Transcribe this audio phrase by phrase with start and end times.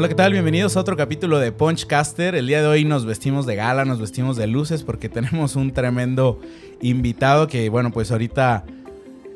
[0.00, 0.32] Hola, ¿qué tal?
[0.32, 2.34] Bienvenidos a otro capítulo de Punchcaster.
[2.34, 5.72] El día de hoy nos vestimos de gala, nos vestimos de luces porque tenemos un
[5.72, 6.40] tremendo
[6.80, 8.64] invitado que, bueno, pues ahorita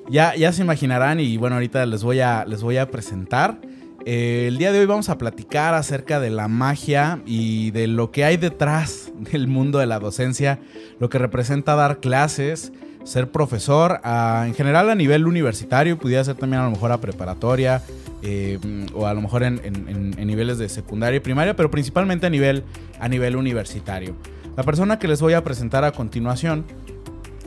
[0.08, 3.60] ya, ya se imaginarán y, bueno, ahorita les voy a, les voy a presentar.
[4.06, 8.10] Eh, el día de hoy vamos a platicar acerca de la magia y de lo
[8.10, 10.60] que hay detrás del mundo de la docencia,
[10.98, 12.72] lo que representa dar clases,
[13.04, 17.82] ser profesor, en general a nivel universitario, pudiera ser también a lo mejor a preparatoria
[18.22, 18.58] eh,
[18.94, 22.64] o a lo mejor en, niveles de secundaria y primaria, pero principalmente a nivel,
[22.98, 24.16] a nivel universitario.
[24.56, 26.64] La persona que les voy a presentar a continuación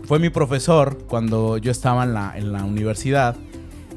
[0.06, 3.36] fue mi profesor cuando yo estaba en la, en la universidad.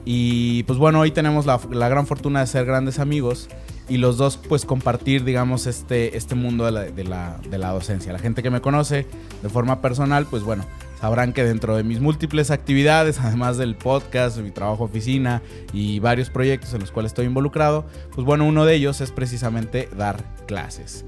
[0.06, 3.48] Y pues bueno, hoy tenemos la, gran fortuna de ser grandes amigos
[3.88, 7.70] y los dos pues compartir digamos este, este mundo de la, de, la, de la
[7.70, 8.12] docencia.
[8.12, 9.06] La gente que me conoce
[9.42, 10.64] de forma personal pues bueno,
[11.00, 16.30] sabrán que dentro de mis múltiples actividades, además del podcast, mi trabajo oficina y varios
[16.30, 21.04] proyectos en los cuales estoy involucrado, pues bueno, uno de ellos es precisamente dar clases.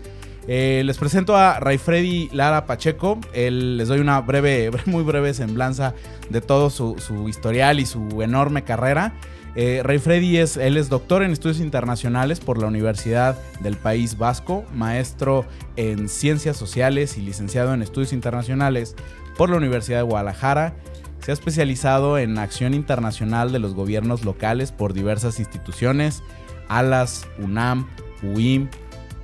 [0.48, 3.20] Eh, les presento a Ray Freddy Lara Pacheco.
[3.34, 5.94] les doy una breve, muy breve semblanza
[6.30, 6.96] de todo su,
[7.28, 9.14] historial y su enorme carrera.
[9.54, 14.16] Eh, Ray Freddy es, él es doctor en estudios internacionales por la Universidad del País
[14.16, 15.44] Vasco, maestro
[15.76, 18.96] en ciencias sociales y licenciado en estudios internacionales
[19.42, 20.72] por la Universidad de Guadalajara.
[21.18, 26.22] Se ha especializado en acción internacional de los gobiernos locales por diversas instituciones,
[26.68, 27.88] ALAS, UNAM,
[28.22, 28.68] UIM,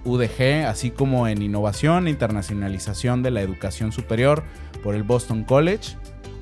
[0.04, 4.42] UDG, así como en innovación e internacionalización de la educación superior
[4.82, 5.96] por el Boston College.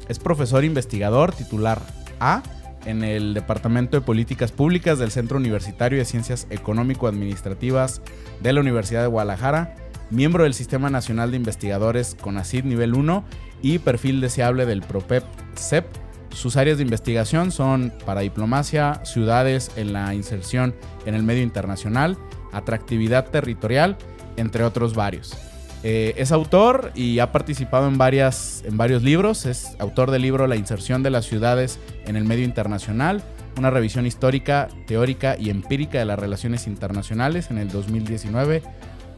[0.08, 1.82] Es profesor investigador titular
[2.18, 2.42] A
[2.86, 8.00] en el Departamento de Políticas Públicas del Centro Universitario de Ciencias Económico-Administrativas
[8.40, 9.74] de la Universidad de Guadalajara,
[10.10, 13.24] miembro del Sistema Nacional de Investigadores CONACID Nivel 1
[13.62, 15.84] y perfil deseable del PROPEP-CEP.
[16.30, 20.74] Sus áreas de investigación son para diplomacia, ciudades en la inserción
[21.06, 22.18] en el medio internacional,
[22.52, 23.96] atractividad territorial,
[24.36, 25.34] entre otros varios.
[25.82, 29.46] Eh, es autor y ha participado en, varias, en varios libros.
[29.46, 33.22] Es autor del libro La inserción de las ciudades en el medio internacional,
[33.56, 38.62] una revisión histórica, teórica y empírica de las relaciones internacionales en el 2019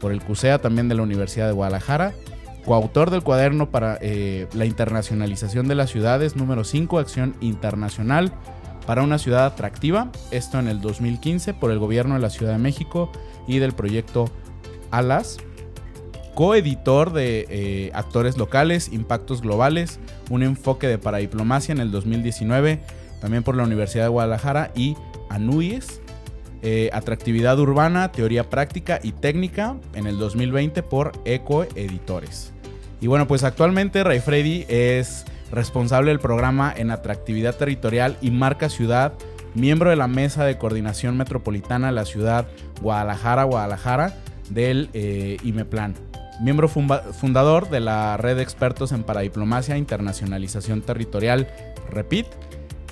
[0.00, 2.12] por el CUSEA también de la Universidad de Guadalajara.
[2.64, 8.32] Coautor del cuaderno para eh, la internacionalización de las ciudades número 5, Acción Internacional
[8.88, 12.58] para una ciudad atractiva, esto en el 2015 por el gobierno de la Ciudad de
[12.58, 13.12] México
[13.46, 14.30] y del proyecto
[14.90, 15.36] ALAS,
[16.34, 20.00] coeditor de eh, Actores Locales, Impactos Globales,
[20.30, 22.80] un enfoque de paradiplomacia en el 2019,
[23.20, 24.96] también por la Universidad de Guadalajara y
[25.28, 25.97] ANUIES,
[26.62, 32.52] eh, Atractividad Urbana, Teoría Práctica y Técnica en el 2020 por Eco Editores.
[33.00, 38.68] Y bueno, pues actualmente Ray Freddy es responsable del programa en atractividad territorial y marca
[38.68, 39.14] ciudad,
[39.54, 42.48] miembro de la mesa de coordinación metropolitana de la ciudad
[42.80, 44.14] Guadalajara, Guadalajara
[44.50, 45.94] del eh, IMEPLAN.
[46.40, 51.48] Miembro fundador de la red de expertos en paradiplomacia e internacionalización territorial,
[51.90, 52.26] REPIT.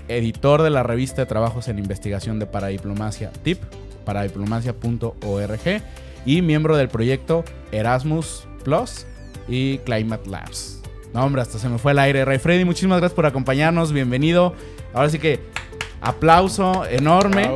[0.09, 3.63] Editor de la revista de trabajos en investigación de paradiplomacia, TIP,
[4.05, 5.83] paradiplomacia.org.
[6.25, 9.07] Y miembro del proyecto Erasmus Plus
[9.49, 10.83] y Climate Labs.
[11.15, 12.25] No, hombre, hasta se me fue el aire.
[12.25, 13.93] Ray Freddy, muchísimas gracias por acompañarnos.
[13.93, 14.55] Bienvenido.
[14.93, 15.41] Ahora sí que
[16.01, 17.51] aplauso enorme.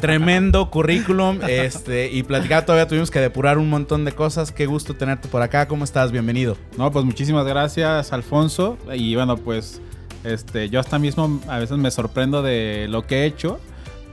[0.00, 1.40] Tremendo currículum.
[1.48, 4.52] Este, y platicar todavía tuvimos que depurar un montón de cosas.
[4.52, 5.66] Qué gusto tenerte por acá.
[5.66, 6.12] ¿Cómo estás?
[6.12, 6.56] Bienvenido.
[6.78, 8.78] No, pues muchísimas gracias, Alfonso.
[8.94, 9.80] Y bueno, pues
[10.24, 13.60] este, yo hasta mismo a veces me sorprendo de lo que he hecho.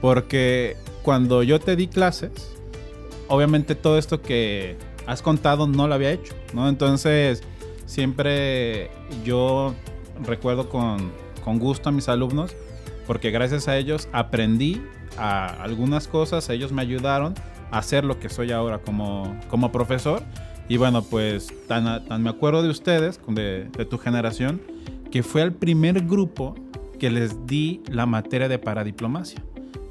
[0.00, 2.30] Porque cuando yo te di clases,
[3.28, 4.76] obviamente todo esto que
[5.06, 6.68] has contado no lo había hecho, ¿no?
[6.68, 7.42] Entonces,
[7.86, 8.90] siempre
[9.24, 9.74] yo
[10.22, 11.12] recuerdo con,
[11.58, 12.54] gusto a mis alumnos,
[13.06, 14.82] porque gracias a ellos aprendí
[15.16, 17.34] a algunas cosas, ellos me ayudaron
[17.70, 20.22] a hacer lo que soy ahora como, como profesor.
[20.68, 24.60] Y bueno, pues tan, tan me acuerdo de ustedes, de, de tu generación,
[25.10, 26.54] que fue el primer grupo
[26.98, 29.42] que les di la materia de paradiplomacia.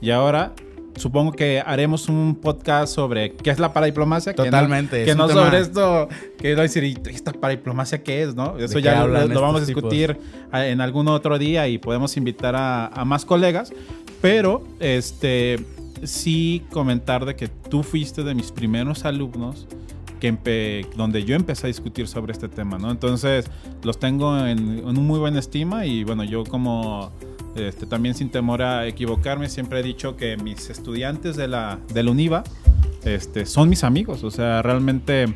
[0.01, 0.53] Y ahora
[0.97, 4.33] supongo que haremos un podcast sobre qué es la paradiplomacia.
[4.33, 5.05] Totalmente.
[5.05, 8.35] Que no, sobre esto, que no decir, ¿esta paradiplomacia qué es?
[8.35, 8.57] ¿no?
[8.57, 10.17] Eso ya lo, vamos a discutir
[10.51, 13.71] en algún otro día y podemos invitar a, más colegas.
[14.21, 15.59] Pero, este,
[16.03, 19.67] sí comentar de que tú fuiste de mis primeros alumnos
[20.17, 22.91] que donde yo empecé a discutir sobre este tema, ¿no?
[22.91, 23.49] Entonces,
[23.83, 27.11] los tengo en, en un muy buena estima y bueno, yo como
[27.57, 32.09] este, también sin temor a equivocarme, siempre he dicho que mis estudiantes de la, del
[32.09, 32.43] UNIVA
[33.03, 34.23] este, son mis amigos.
[34.23, 35.33] O sea, realmente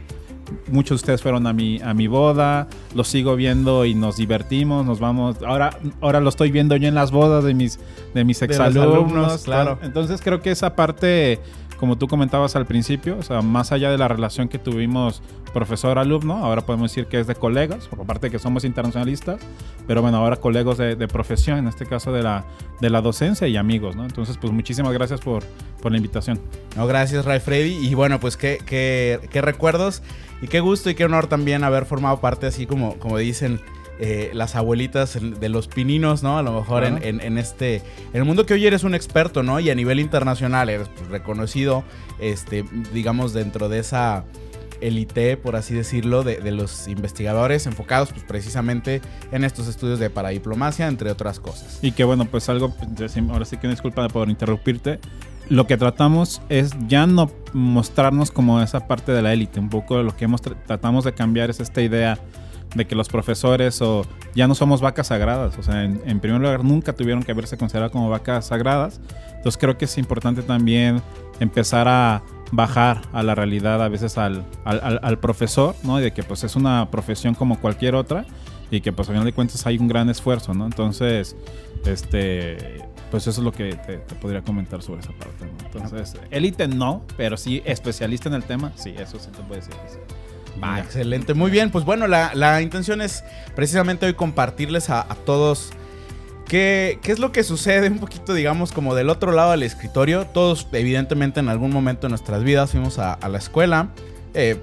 [0.68, 4.86] muchos de ustedes fueron a mi, a mi boda, los sigo viendo y nos divertimos,
[4.86, 5.38] nos vamos.
[5.44, 7.80] Ahora, ahora lo estoy viendo yo en las bodas de mis,
[8.14, 9.44] de mis exalumnos.
[9.44, 9.80] claro.
[9.82, 11.40] Entonces creo que esa parte
[11.82, 16.46] como tú comentabas al principio, o sea, más allá de la relación que tuvimos profesor-alumno,
[16.46, 19.42] ahora podemos decir que es de colegas, por aparte de que somos internacionalistas,
[19.88, 22.46] pero bueno, ahora colegas de, profesión, en este caso de la,
[22.82, 24.06] de la docencia y amigos, ¿no?
[24.06, 25.44] Entonces, pues muchísimas gracias por,
[25.82, 26.40] por la invitación.
[26.76, 27.74] No, gracias, Ray Freddy.
[27.88, 30.04] Y bueno, pues qué, qué, qué recuerdos
[30.44, 33.60] y qué gusto y qué honor también haber formado parte, así como, como dicen
[34.04, 36.40] eh, las abuelitas de los pininos, ¿no?
[36.40, 39.60] A lo mejor en, este, en el mundo que hoy eres un experto, ¿no?
[39.60, 41.84] Y a nivel internacional eres pues, reconocido,
[42.20, 44.26] este, digamos, dentro de esa
[44.82, 50.88] élite, por así decirlo, de, los investigadores enfocados pues precisamente en estos estudios de paradiplomacia,
[50.88, 51.78] entre otras cosas.
[51.84, 52.74] Y que bueno, pues algo,
[53.30, 55.00] ahora sí que disculpa por interrumpirte,
[55.48, 60.02] lo que tratamos es ya no mostrarnos como esa parte de la élite, un poco
[60.02, 62.18] lo que hemos tratamos de cambiar es esta idea
[62.76, 65.58] de que los profesores o ya no somos vacas sagradas.
[65.58, 69.02] O sea, en, primer lugar, nunca tuvieron que haberse considerado como vacas sagradas.
[69.36, 71.02] Entonces creo que es importante también
[71.40, 76.00] empezar a bajar a la realidad a veces al, al, profesor, ¿no?
[76.00, 78.26] Y de que pues es una profesión como cualquier otra
[78.70, 80.66] y que pues a final de cuentas hay un gran esfuerzo, ¿no?
[80.66, 81.36] Entonces,
[81.86, 85.66] este, pues eso es lo que te, podría comentar sobre esa parte, ¿no?
[85.66, 89.76] Entonces, élite no, pero sí especialista en el tema, sí, eso sí te puede decir.
[90.62, 91.34] Va, excelente.
[91.34, 93.24] Muy bien, pues bueno, la, intención es
[93.56, 95.72] precisamente hoy compartirles a, todos
[96.48, 100.26] qué, qué, es lo que sucede un poquito, digamos, como del otro lado del escritorio.
[100.28, 103.90] Todos, evidentemente, en algún momento de nuestras vidas fuimos a, la escuela,
[104.34, 104.60] eh,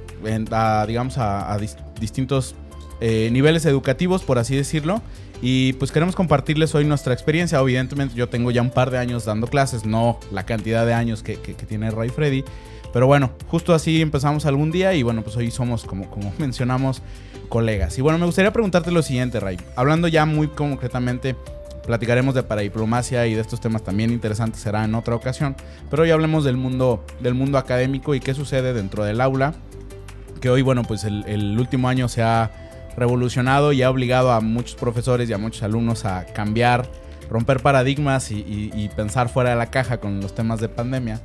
[0.87, 1.57] digamos, a,
[2.01, 2.55] distintos
[3.01, 5.03] eh, niveles educativos, por así decirlo.
[5.41, 7.59] Y pues queremos compartirles hoy nuestra experiencia.
[7.61, 11.23] Evidentemente yo tengo ya un par de años dando clases, no la cantidad de años
[11.23, 12.45] que, que tiene Ray Freddy.
[12.93, 17.03] Pero bueno, justo así empezamos algún día y bueno, pues hoy somos, como, como mencionamos,
[17.49, 17.99] colegas.
[17.99, 19.59] Y bueno, me gustaría preguntarte lo siguiente, Ray.
[19.77, 21.37] Hablando ya muy concretamente,
[21.87, 25.57] platicaremos de paradiplomacia y de estos temas también interesantes será en otra ocasión.
[25.91, 29.55] Pero hoy hablemos del mundo, del mundo académico y qué sucede dentro del aula.
[30.41, 32.51] Que hoy, bueno, pues el, último año se ha
[32.97, 36.89] revolucionado y ha obligado a muchos profesores y a muchos alumnos a cambiar,
[37.29, 41.21] romper paradigmas y pensar fuera de la caja con los temas de pandemia.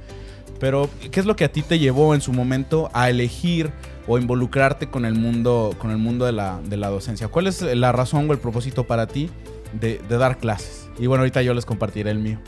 [0.63, 3.73] Pero, ¿qué es lo que a ti te llevó en su momento a elegir
[4.07, 7.27] o involucrarte con el mundo, con el mundo de, la, docencia?
[7.27, 9.29] ¿Cuál es la razón o el propósito para ti
[9.73, 10.89] de, dar clases?
[10.97, 12.39] Y bueno, ahorita yo les compartiré el mío.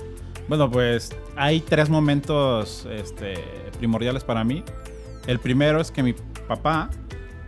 [0.47, 3.33] Bueno, pues hay tres momentos este,
[3.79, 4.63] primordiales para mí.
[5.27, 6.15] El primero es que mi
[6.47, 6.89] papá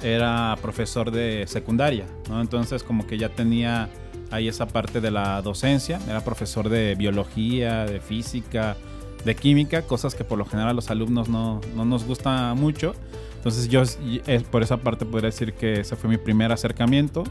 [0.03, 2.03] era profesor de secundaria.
[2.29, 3.87] Entonces como que ya tenía
[4.31, 8.75] ahí esa parte de la docencia, era profesor de biología, de física,
[9.27, 12.95] de química, cosas que por lo general a los alumnos no, nos gusta mucho.
[13.35, 13.83] Entonces yo
[14.49, 17.23] por esa parte podría decir que ese fue mi primer acercamiento.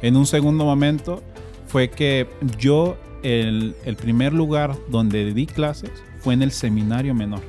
[0.00, 1.22] En un segundo momento
[1.66, 7.40] fue que yo el, primer lugar donde di clases fue en el seminario menor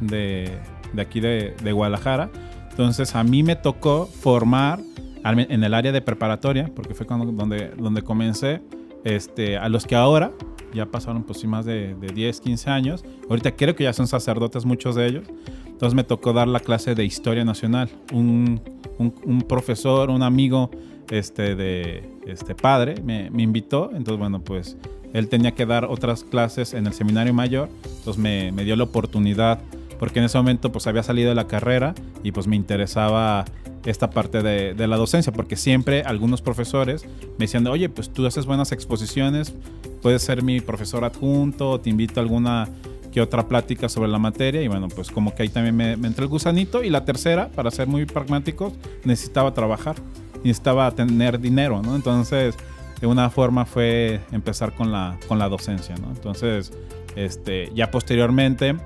[0.00, 0.58] de,
[0.98, 2.30] aquí de, Guadalajara.
[2.70, 4.78] Entonces a mí me tocó formar
[5.24, 8.60] en el área de preparatoria, porque fue cuando, donde, donde comencé,
[9.04, 10.32] este, a los que ahora
[10.72, 13.04] ya pasaron pues más de, 10, 15 años.
[13.28, 15.24] Ahorita creo que ya son sacerdotes muchos de ellos.
[15.66, 17.88] Entonces me tocó dar la clase de Historia Nacional.
[18.12, 18.60] Un,
[18.98, 20.70] un, profesor, un amigo
[21.10, 23.90] este, de este padre me, me, invitó.
[23.94, 24.76] Entonces, bueno, pues
[25.12, 27.68] él tenía que dar otras clases en el seminario mayor.
[27.84, 29.60] Entonces me, me dio la oportunidad
[29.98, 33.44] porque en ese momento pues había salido de la carrera y pues me interesaba
[33.84, 37.06] esta parte de, de, la docencia, porque siempre algunos profesores
[37.38, 39.54] me decían, oye, pues tú haces buenas exposiciones,
[40.02, 42.68] puedes ser mi profesor adjunto, te invito a alguna
[43.12, 46.08] que otra plática sobre la materia y bueno, pues como que ahí también me, me
[46.08, 48.74] entró el gusanito y la tercera, para ser muy pragmáticos,
[49.04, 49.96] necesitaba trabajar,
[50.44, 51.96] necesitaba tener dinero, ¿no?
[51.96, 52.56] Entonces,
[53.00, 56.08] de una forma fue empezar con la, con la docencia, ¿no?
[56.08, 56.72] Entonces,
[57.16, 58.76] este, ya posteriormente,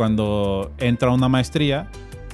[0.00, 1.90] cuando entra una maestría,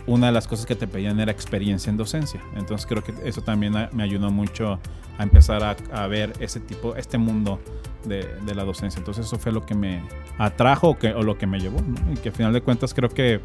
[0.06, 2.40] una de las cosas que te pedían era experiencia en docencia.
[2.54, 4.78] Entonces creo que eso también me ayudó mucho
[5.18, 7.58] a empezar a, ver ese tipo, este mundo
[8.04, 9.00] de, la docencia.
[9.00, 10.00] Entonces eso fue lo que me
[10.38, 11.78] atrajo o, lo que me llevó.
[12.14, 13.40] Y que al final de cuentas creo que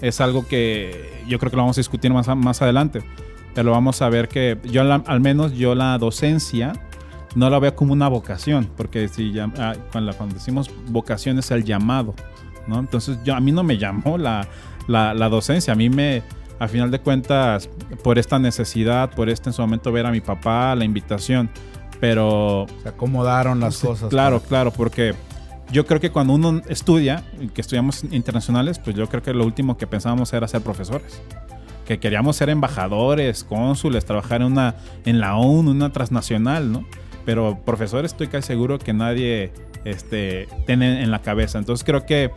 [0.00, 3.00] es algo que yo creo que lo vamos a discutir más, adelante.
[3.54, 6.72] Pero vamos a ver que yo al menos yo la docencia
[7.36, 9.08] no la veo como una vocación, porque
[9.56, 12.16] ah, cuando decimos vocación es el llamado,
[12.66, 12.78] ¿no?
[12.78, 14.46] Entonces yo, a mí no me llamó la,
[14.88, 16.22] la, la docencia, a mí me,
[16.58, 17.68] a final de cuentas,
[18.04, 21.50] por esta necesidad, por este en su momento ver a mi papá, la invitación,
[22.00, 22.66] pero...
[22.82, 24.10] Se acomodaron las cosas.
[24.10, 25.14] Claro, claro, porque
[25.72, 29.76] yo creo que cuando uno estudia, que estudiamos internacionales, pues yo creo que lo último
[29.76, 31.20] que pensábamos era ser profesores.
[31.86, 36.84] Que queríamos ser embajadores, cónsules, trabajar en, una, en la ONU, una transnacional, ¿no?
[37.24, 39.52] Pero profesores estoy casi seguro que nadie
[39.84, 41.58] este, tiene en la cabeza.
[41.58, 42.30] Entonces creo que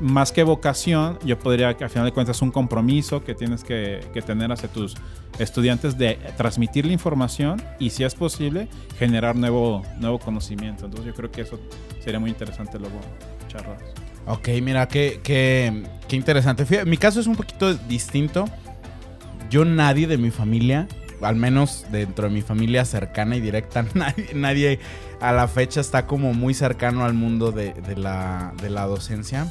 [0.00, 3.64] más que vocación, yo podría que al final de cuentas es un compromiso que tienes
[3.64, 4.96] que, tener hacia tus
[5.38, 10.84] estudiantes de transmitir la información y si es posible generar nuevo, nuevo conocimiento.
[10.84, 11.58] Entonces yo creo que eso
[12.00, 13.00] sería muy interesante luego
[13.48, 13.78] charlar.
[14.26, 16.84] Ok, mira, qué, qué, qué interesante.
[16.84, 18.44] mi caso es un poquito distinto.
[19.50, 20.86] Yo nadie de mi familia,
[21.22, 23.86] al menos dentro de mi familia cercana y directa,
[24.34, 24.80] nadie
[25.20, 29.46] a la fecha está como muy cercano al mundo de, la, de la, docencia.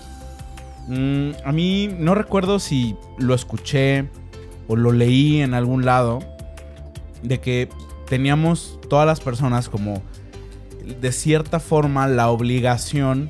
[0.87, 4.09] Mm, a mí no recuerdo si lo escuché
[4.67, 6.19] o lo leí en algún lado
[7.23, 7.69] de que
[8.07, 10.01] teníamos todas las personas como
[11.01, 13.29] de cierta forma la obligación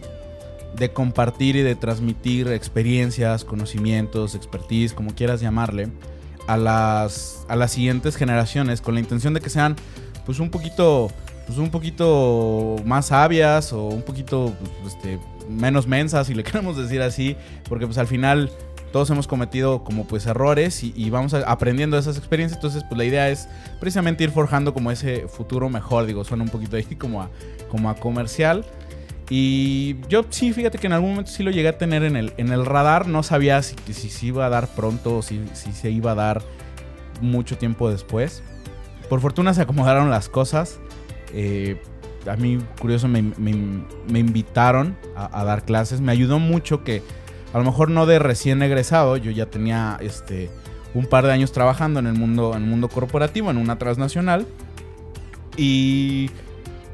[0.76, 5.90] de compartir y de transmitir experiencias, conocimientos, expertise, como quieras llamarle,
[6.46, 9.76] a las, a las siguientes generaciones con la intención de que sean
[10.26, 11.10] pues un poquito
[11.48, 15.18] pues un poquito más sabias o un poquito pues, este,
[15.50, 17.36] menos mensas, si le queremos decir así,
[17.68, 18.52] porque pues al final
[18.92, 23.06] todos hemos cometido como pues errores y, vamos aprendiendo de esas experiencias, entonces pues la
[23.06, 23.48] idea es
[23.80, 27.30] precisamente ir forjando como ese futuro mejor, digo, suena un poquito ahí como a,
[27.70, 28.66] como a comercial.
[29.30, 32.34] Y yo sí, fíjate que en algún momento sí lo llegué a tener en el,
[32.38, 35.74] en el radar, no sabía si, si se iba a dar pronto o si, si
[35.74, 36.42] se iba a dar
[37.20, 38.42] mucho tiempo después.
[39.10, 40.80] Por fortuna se acomodaron las cosas.
[41.34, 41.78] Eh,
[42.28, 43.20] a mí, curioso, me,
[44.20, 46.02] invitaron a, dar clases.
[46.02, 47.02] Me ayudó mucho que,
[47.54, 50.50] a lo mejor no de recién egresado, yo ya tenía este,
[50.94, 54.46] un par de años trabajando en el mundo, en el mundo corporativo, en una transnacional.
[55.56, 56.30] Y...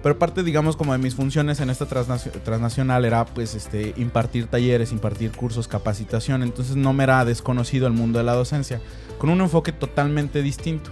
[0.01, 4.91] Pero parte, digamos, como de mis funciones en esta transnacional era, pues, este, impartir talleres,
[4.91, 6.43] impartir cursos, capacitación.
[6.43, 8.81] Entonces no me era desconocido el mundo de la docencia,
[9.17, 10.91] con un enfoque totalmente distinto.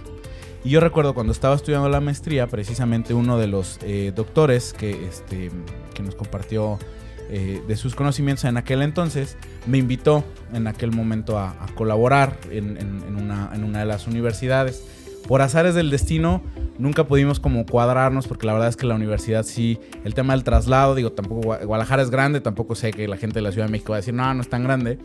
[0.64, 5.06] Y yo recuerdo cuando estaba estudiando la maestría, precisamente uno de los eh, doctores que,
[5.06, 5.50] este,
[5.92, 6.78] que nos compartió
[7.28, 12.76] eh, de sus conocimientos en aquel entonces, me invitó en aquel momento a, colaborar en,
[13.16, 14.84] una, en una de las universidades.
[15.26, 16.42] Por azares del destino,
[16.78, 20.44] nunca pudimos como cuadrarnos porque la verdad es que la universidad sí, el tema del
[20.44, 23.72] traslado, digo, tampoco Guadalajara es grande, tampoco sé que la gente de la Ciudad de
[23.72, 24.98] México va a decir, no, no es tan grande.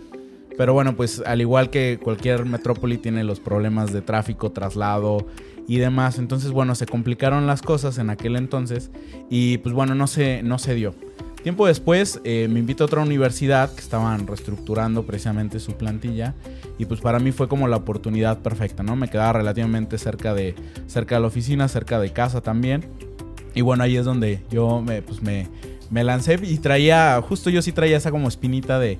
[0.57, 5.27] Pero bueno, pues al igual que cualquier metrópoli tiene los problemas de tráfico, traslado
[5.67, 6.17] y demás.
[6.17, 8.89] Entonces, bueno, se complicaron las cosas en aquel entonces
[9.29, 10.95] y pues bueno, no se, no se dio.
[11.43, 16.33] Tiempo después eh, me invito a otra universidad que estaban reestructurando precisamente su plantilla
[16.77, 18.95] y pues para mí fue como la oportunidad perfecta, ¿no?
[18.95, 20.55] Me quedaba relativamente cerca de,
[20.87, 22.83] cerca de la oficina, cerca de casa también.
[23.53, 25.47] Y bueno, ahí es donde yo me, pues me,
[25.89, 28.97] me lancé y traía, justo yo sí traía esa como espinita de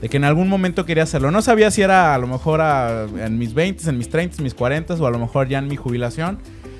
[0.00, 1.30] de que en algún momento quería hacerlo.
[1.30, 2.60] No sabía si era a lo mejor
[3.18, 5.68] en mis 20, en mis 30, en mis 40 o a lo mejor ya en
[5.68, 6.38] mi jubilación.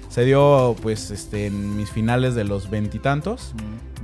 [0.08, 3.54] Se dio pues este, en mis finales de los veintitantos.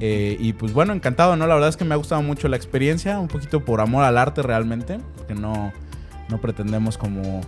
[0.01, 1.47] Eh, y pues bueno, encantado, ¿no?
[1.47, 4.19] La verdad es que me ha gustado mucho la experiencia, un poquito por amor al
[4.19, 5.73] arte realmente, porque no,
[6.29, 7.41] no pretendemos como...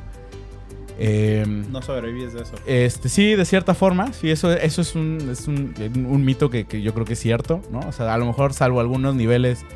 [0.99, 2.55] Em, no sobrevives de eso.
[2.65, 4.13] Este, sí, de cierta forma.
[4.15, 5.75] Sí, eso, eso es, un, es un,
[6.09, 7.81] un mito que, que, yo creo que es cierto, ¿no?
[7.81, 9.67] O sea, a lo mejor salvo algunos niveles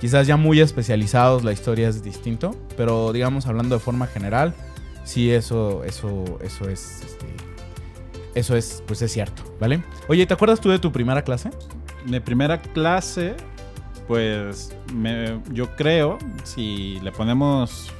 [0.00, 4.54] Quizás ya muy especializados la historia es distinto, pero digamos hablando de forma general,
[5.04, 7.26] sí eso eso eso es este,
[8.34, 9.82] eso es pues es cierto, ¿vale?
[10.08, 11.50] Oye, ¿te acuerdas tú de tu primera clase?
[12.06, 13.34] Mi primera clase
[14.06, 14.72] pues
[15.52, 17.90] yo creo si le ponemos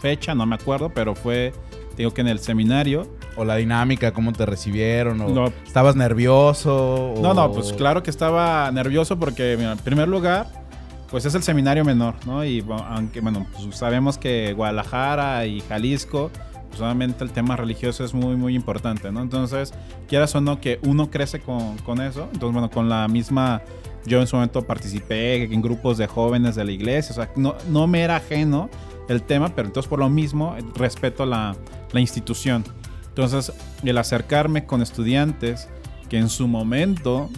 [0.00, 1.52] fecha, no me acuerdo, pero fue
[1.96, 5.52] digo que en el seminario o la dinámica, cómo te recibieron, o no.
[5.66, 7.14] estabas nervioso.
[7.20, 10.65] No, no, pues claro que estaba nervioso porque, en primer lugar,
[11.10, 12.44] pues es el seminario menor, ¿no?
[12.44, 16.30] Y aunque, bueno, pues sabemos que Guadalajara y Jalisco,
[16.76, 19.22] pues el tema religioso es muy, muy importante, ¿no?
[19.22, 19.72] Entonces,
[20.08, 23.62] quieras o no que uno crece con, con eso, entonces, bueno, con la misma,
[24.04, 27.54] yo en su momento participé en grupos de jóvenes de la iglesia, o sea, no,
[27.70, 28.68] no me era ajeno
[29.08, 31.56] el tema, pero entonces por lo mismo respeto la,
[31.92, 32.64] la institución.
[33.08, 35.68] Entonces, el acercarme con estudiantes
[36.10, 37.30] que en su momento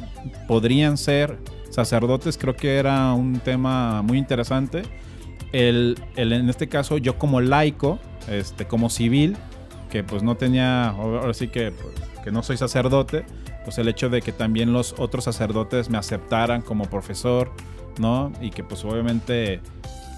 [0.47, 1.39] podrían ser
[1.87, 4.83] sacerdotes creo que era un tema muy interesante.
[5.53, 9.37] El, en este caso, yo como laico, este, como civil,
[9.91, 11.95] que pues no tenía, ahora sí que, pues,
[12.25, 13.25] que no soy sacerdote,
[13.65, 17.53] pues el hecho de que también los otros sacerdotes me aceptaran como profesor,
[17.99, 18.33] ¿no?
[18.41, 19.61] Y que pues obviamente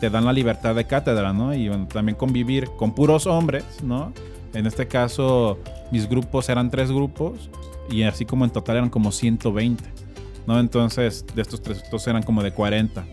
[0.00, 1.55] te dan la libertad de cátedra, ¿no?
[1.55, 4.12] Y también convivir con puros hombres, ¿no?
[4.55, 5.59] En este caso,
[5.93, 7.50] mis grupos eran tres grupos
[7.90, 10.00] y así como en total eran como 120.
[10.47, 10.59] ¿No?
[10.59, 13.04] Entonces, de estos tres, estos eran como de 40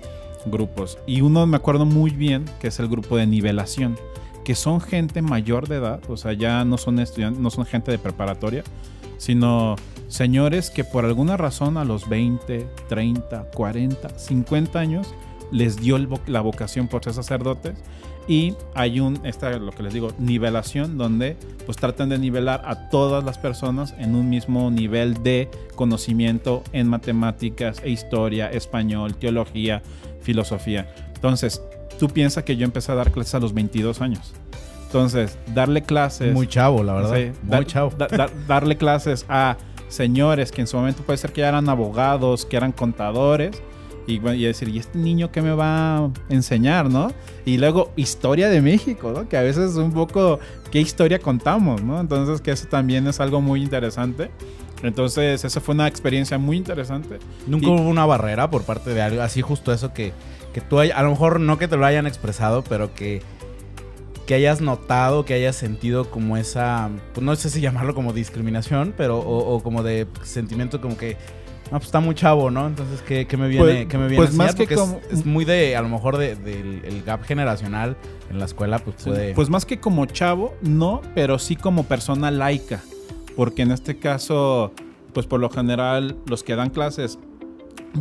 [0.46, 0.98] grupos.
[1.06, 3.98] Y uno me acuerdo muy bien que es el grupo de nivelación,
[4.44, 7.92] que son gente mayor de edad, o sea, ya no son estudiantes, no son gente
[7.92, 8.64] de preparatoria,
[9.18, 9.76] sino
[10.08, 15.14] señores que por alguna razón a los 20, 30, 40, 50 años
[15.52, 17.74] les dio la vocación por ser sacerdotes
[18.28, 22.90] y hay un, esta lo que les digo, nivelación, donde pues tratan de nivelar a
[22.90, 29.82] todas las personas en un mismo nivel de conocimiento en matemáticas e historia, español, teología,
[30.22, 30.94] filosofía.
[31.16, 31.62] Entonces,
[31.98, 34.34] tú piensas que yo empecé a dar clases a los 22 años.
[34.86, 36.34] Entonces, darle clases...
[36.34, 37.34] Muy chavo, la verdad.
[37.44, 37.94] muy chavo.
[38.48, 39.58] darle clases a
[39.90, 43.62] señores que en su momento puede ser que ya eran abogados, que eran contadores,
[44.08, 47.12] y, decir, ¿y este niño qué me va a enseñar, no?
[47.46, 49.28] Y luego, historia de México, ¿no?
[49.28, 50.40] Que a veces es un poco,
[50.72, 52.00] ¿qué historia contamos, no?
[52.00, 54.32] Entonces, que eso también es algo muy interesante.
[54.82, 57.20] Entonces, esa fue una experiencia muy interesante.
[57.48, 60.14] Nunca hubo una barrera por parte de algo, así justo eso que,
[60.54, 63.22] que tú, hay, a lo mejor no que te lo hayan expresado, pero que
[64.26, 68.94] que hayas notado, que hayas sentido como esa, pues no sé si llamarlo como discriminación,
[68.98, 71.16] pero o como de sentimiento como que
[71.72, 72.68] no, pues está muy chavo, ¿no?
[72.68, 75.00] Entonces, ¿qué, me viene, pues, me viene pues más que como...
[75.12, 77.98] es, muy de, a lo mejor, del de, gap generacional
[78.30, 79.34] en la escuela, pues puede...
[79.34, 82.82] Pues más que como chavo, no, pero sí como persona laica.
[83.36, 84.72] Porque en este caso,
[85.14, 87.20] pues por lo general, los que dan clases,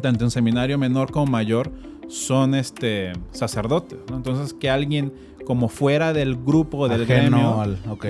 [0.01, 1.71] tanto en seminario menor como mayor,
[2.09, 4.17] son este sacerdotes, ¿no?
[4.17, 5.13] Entonces, que alguien
[5.47, 7.65] como fuera del grupo, del gremio.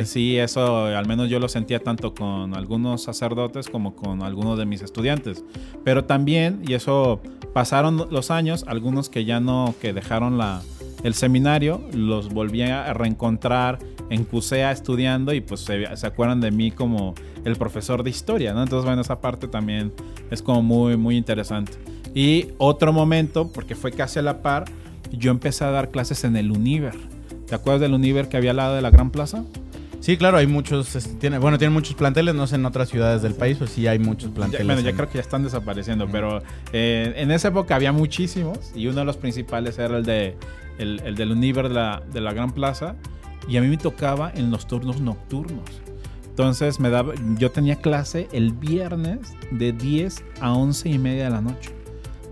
[0.05, 4.65] Sí, eso al menos yo lo sentía tanto con algunos sacerdotes como con algunos de
[4.67, 5.45] mis estudiantes.
[5.85, 7.21] Pero también, y eso
[7.53, 10.63] pasaron los años, algunos que ya no, que dejaron la,
[11.05, 13.79] el seminario, los volví a reencontrar
[14.09, 17.15] en CUSEA estudiando y pues se, se, acuerdan de mí como
[17.45, 18.63] el profesor de historia, ¿no?
[18.63, 19.93] Entonces, bueno, esa parte también
[20.31, 21.73] es como muy, muy interesante.
[22.15, 24.65] Y otro momento, porque fue casi a la par,
[25.13, 26.95] yo empecé a dar clases en el Univer.
[27.47, 29.45] ¿Te acuerdas del Univer que había al lado de la Gran Plaza?
[30.01, 33.35] Sí, claro, hay muchos, tiene, bueno, tienen muchos planteles, no sé en otras ciudades del
[33.35, 34.67] país, pues sí hay muchos planteles.
[34.67, 36.43] bueno, ya creo que ya están desapareciendo, pero
[36.73, 40.37] eh, en esa época había muchísimos y uno de los principales era el de
[40.79, 42.97] el, del Univer de la, de la Gran Plaza
[43.49, 45.65] y a mí me tocaba en los turnos nocturnos.
[46.29, 51.31] Entonces me daba, yo tenía clase el viernes de 10 a 11 y media de
[51.31, 51.71] la noche.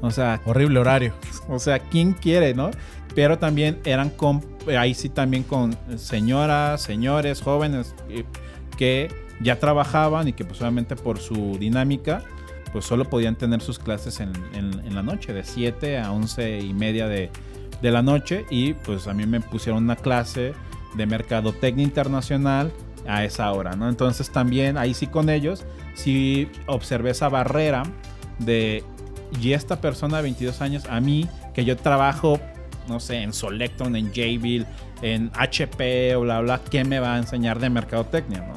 [0.03, 1.15] O sea, horrible horario.
[1.49, 2.71] O sea, ¿quién quiere, no?
[3.15, 4.43] Pero también eran con
[4.79, 8.25] ahí sí también con señoras, señores, jóvenes eh,
[8.77, 12.23] que ya trabajaban y que pues obviamente por su dinámica
[12.73, 14.33] pues solo podían tener sus clases en,
[14.93, 17.31] la noche, de 7 a 11 y media de,
[17.83, 20.55] la noche y pues a mí me pusieron una clase
[20.97, 22.73] de mercadotecnia internacional
[23.07, 23.89] a esa hora, ¿no?
[23.89, 27.85] Entonces también ahí sí con ellos sí observé esa barrera
[28.39, 28.83] de
[29.41, 32.41] y esta persona de 22 años a mí que yo trabajo
[32.89, 34.67] no sé, en Solecton, en Jayville,
[35.03, 38.41] en HP o bla, bla, ¿qué me va a enseñar de mercadotecnia?
[38.41, 38.55] ¿no?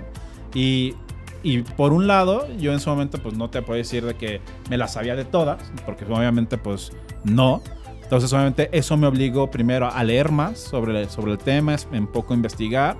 [0.53, 0.95] Y,
[1.43, 4.41] y por un lado, yo en su momento pues no te puedo decir de que
[4.69, 6.91] me las sabía de todas, porque obviamente pues
[7.23, 7.61] no.
[8.01, 12.33] Entonces obviamente eso me obligó primero a leer más sobre, sobre el tema, en poco
[12.33, 12.97] investigar,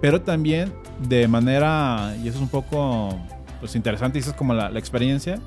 [0.00, 0.72] pero también
[1.08, 3.18] de manera, y eso es un poco
[3.60, 5.40] pues interesante, y eso es como la, la experiencia,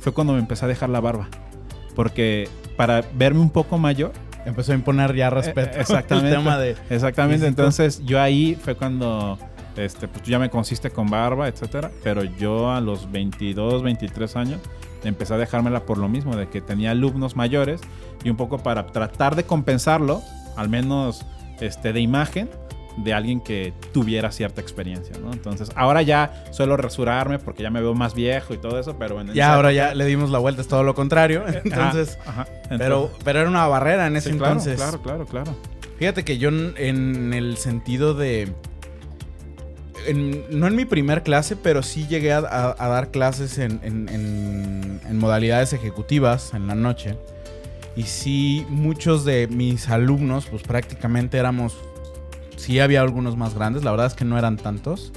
[0.00, 1.28] fue cuando me empecé a dejar la barba.
[1.94, 4.12] Porque para verme un poco mayor,
[4.44, 5.76] Empezó a imponer ya respeto.
[5.76, 6.30] Eh, exactamente.
[6.30, 7.46] tema de exactamente.
[7.46, 9.38] Entonces, yo ahí fue cuando
[9.76, 11.90] este, pues ya me consiste con barba, etcétera.
[12.02, 14.60] Pero yo a los 22, 23 años
[15.04, 17.80] empecé a dejármela por lo mismo, de que tenía alumnos mayores
[18.24, 20.22] y un poco para tratar de compensarlo,
[20.56, 21.24] al menos
[21.60, 22.48] este, de imagen,
[22.96, 25.32] de alguien que tuviera cierta experiencia, ¿no?
[25.32, 29.14] Entonces, ahora ya suelo rasurarme porque ya me veo más viejo y todo eso, pero
[29.14, 29.32] bueno.
[29.32, 31.44] Ya ahora ya le dimos la vuelta, es todo lo contrario.
[31.64, 32.18] Entonces,
[32.68, 34.76] pero, pero era una barrera en ese entonces.
[34.76, 35.56] Claro, claro, claro.
[35.98, 38.52] Fíjate que yo en el sentido de...
[40.50, 46.54] no en mi primer clase, pero sí llegué a, dar clases en, en modalidades ejecutivas
[46.54, 47.16] en la noche.
[47.94, 51.76] Y sí, muchos de mis alumnos, pues prácticamente éramos
[52.62, 55.12] Sí había algunos más grandes, la verdad es que no eran tantos.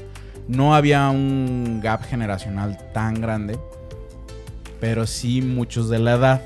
[0.47, 3.60] No había un gap generacional tan grande,
[4.79, 6.41] pero sí muchos de la edad.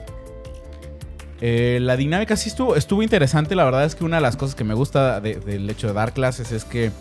[1.40, 3.56] Eh, la dinámica sí estuvo, estuvo interesante.
[3.56, 6.12] La verdad es que una de las cosas que me gusta del hecho de dar
[6.12, 6.92] clases es que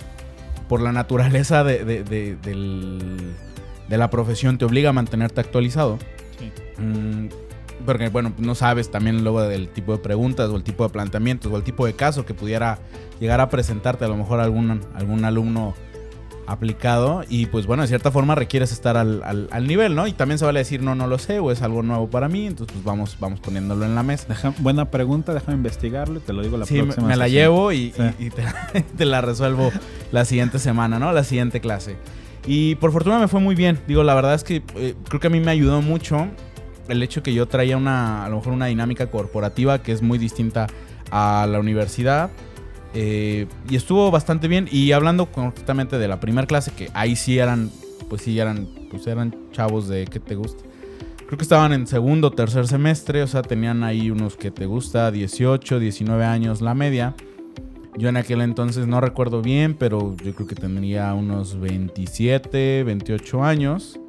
[0.69, 2.37] por la naturaleza de,
[3.89, 5.99] la profesión te obliga a mantenerte actualizado.
[6.39, 6.53] Sí.
[6.81, 7.31] Mm,
[7.85, 11.53] porque bueno, no sabes también luego del tipo de preguntas o el tipo de planteamientos
[11.53, 12.79] o el tipo de caso que pudiera
[13.21, 15.75] llegar a presentarte a lo mejor algún, algún alumno
[16.49, 20.07] aplicado y pues bueno, de cierta forma requieres estar al, nivel, ¿no?
[20.07, 22.47] Y también se vale decir, no, no lo sé o es algo nuevo para mí,
[22.47, 24.55] entonces pues vamos, vamos poniéndolo en la mesa.
[24.59, 26.93] buena pregunta, déjame investigarlo y te lo digo la próxima.
[26.93, 27.93] Sí, me, la llevo y,
[28.97, 29.71] te, la resuelvo
[30.11, 31.13] la siguiente semana, ¿no?
[31.13, 31.97] La siguiente clase.
[32.47, 35.27] Y por fortuna me fue muy bien, digo, la verdad es que eh, creo que
[35.27, 36.29] a mí me ayudó mucho
[36.89, 40.19] el hecho que yo traía una, a lo mejor una dinámica corporativa que es muy
[40.19, 40.67] distinta
[41.11, 42.31] a la universidad.
[42.95, 44.69] Eh, y estuvo bastante bien.
[44.71, 47.71] Y hablando concretamente de la primera clase, que ahí sí eran,
[48.09, 50.65] pues sí eran, pues eran chavos de que te gusta.
[51.27, 55.11] Creo que estaban en segundo tercer semestre, o sea, tenían ahí unos que te gusta,
[55.11, 57.15] 18, 19 años la media.
[57.99, 63.45] Yo en aquel entonces no recuerdo bien, pero yo creo que tendría unos 27, 28
[63.45, 64.01] años.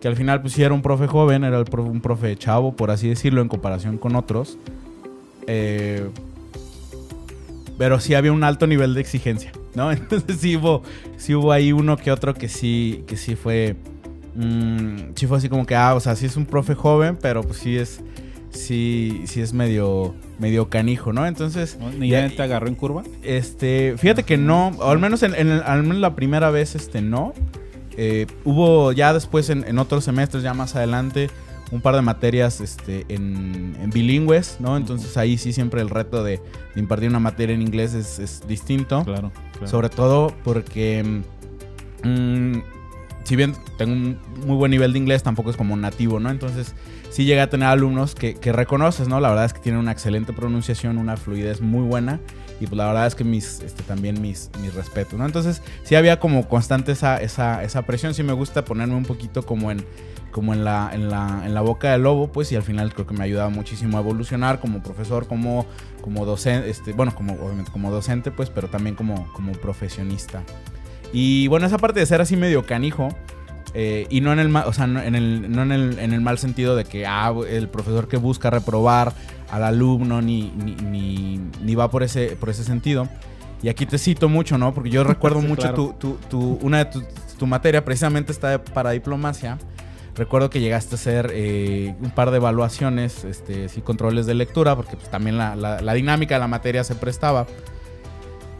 [0.00, 3.08] Que al final pues sí era un profe joven, era un profe chavo, por así
[3.08, 4.58] decirlo, en comparación con otros.
[5.46, 6.08] Eh,
[7.78, 9.90] pero sí había un alto nivel de exigencia, ¿no?
[9.92, 10.82] Entonces sí hubo,
[11.16, 13.76] sí hubo ahí uno que otro que sí, que sí fue,
[14.34, 17.42] mm, sí fue así como que, ah, o sea, sí es un profe joven, pero
[17.42, 18.00] pues sí es,
[18.50, 21.26] sí, sí es medio, medio canijo, ¿no?
[21.26, 21.78] Entonces...
[21.98, 23.04] ¿Ni ya te agarró en curva?
[23.22, 27.32] Este, fíjate que no, o al menos en, al menos la primera vez, este, no.
[28.00, 31.28] Eh, hubo ya después en, en otros semestres, ya más adelante,
[31.70, 34.76] un par de materias este, en, bilingües, ¿no?
[34.76, 36.40] Entonces ahí sí siempre el reto de,
[36.76, 39.04] impartir una materia en inglés es, distinto.
[39.04, 39.32] Claro,
[39.64, 41.22] Sobre todo porque,
[42.04, 42.52] mm,
[43.24, 46.30] si bien tengo un muy buen nivel de inglés, tampoco es como nativo, ¿no?
[46.30, 46.74] Entonces
[47.10, 49.20] sí llega a tener alumnos que, reconoces, ¿no?
[49.20, 52.20] La verdad es que tienen una excelente pronunciación, una fluidez muy buena.
[52.60, 55.26] Y pues la verdad es que mis, este, también mis, mis respetos, ¿no?
[55.26, 58.14] Entonces sí había como constante esa, esa, esa presión.
[58.14, 59.84] Sí me gusta ponerme un poquito como en
[60.30, 63.06] como en la, en la, en la boca del lobo, pues, y al final creo
[63.06, 65.66] que me ha muchísimo a evolucionar como profesor, como,
[66.02, 70.42] como docente, este, bueno, como, obviamente como docente, pues, pero también como, como profesionista.
[71.12, 73.08] Y bueno, esa parte de ser así medio canijo,
[73.74, 76.20] eh, y no en el, o sea, no en el, no en el, en el
[76.20, 79.14] mal sentido de que ah, el profesor que busca reprobar
[79.50, 83.08] al alumno ni, ni, ni, va por ese, por ese sentido.
[83.62, 84.74] Y aquí te cito mucho, ¿no?
[84.74, 87.02] Porque yo recuerdo mucho tu, tu, tu, una de tu,
[87.38, 89.58] tu materia, precisamente está para diplomacia
[90.18, 94.74] Recuerdo que llegaste a hacer eh, un par de evaluaciones, este, sí, controles de lectura,
[94.74, 97.46] porque pues, también la, dinámica de la materia se prestaba.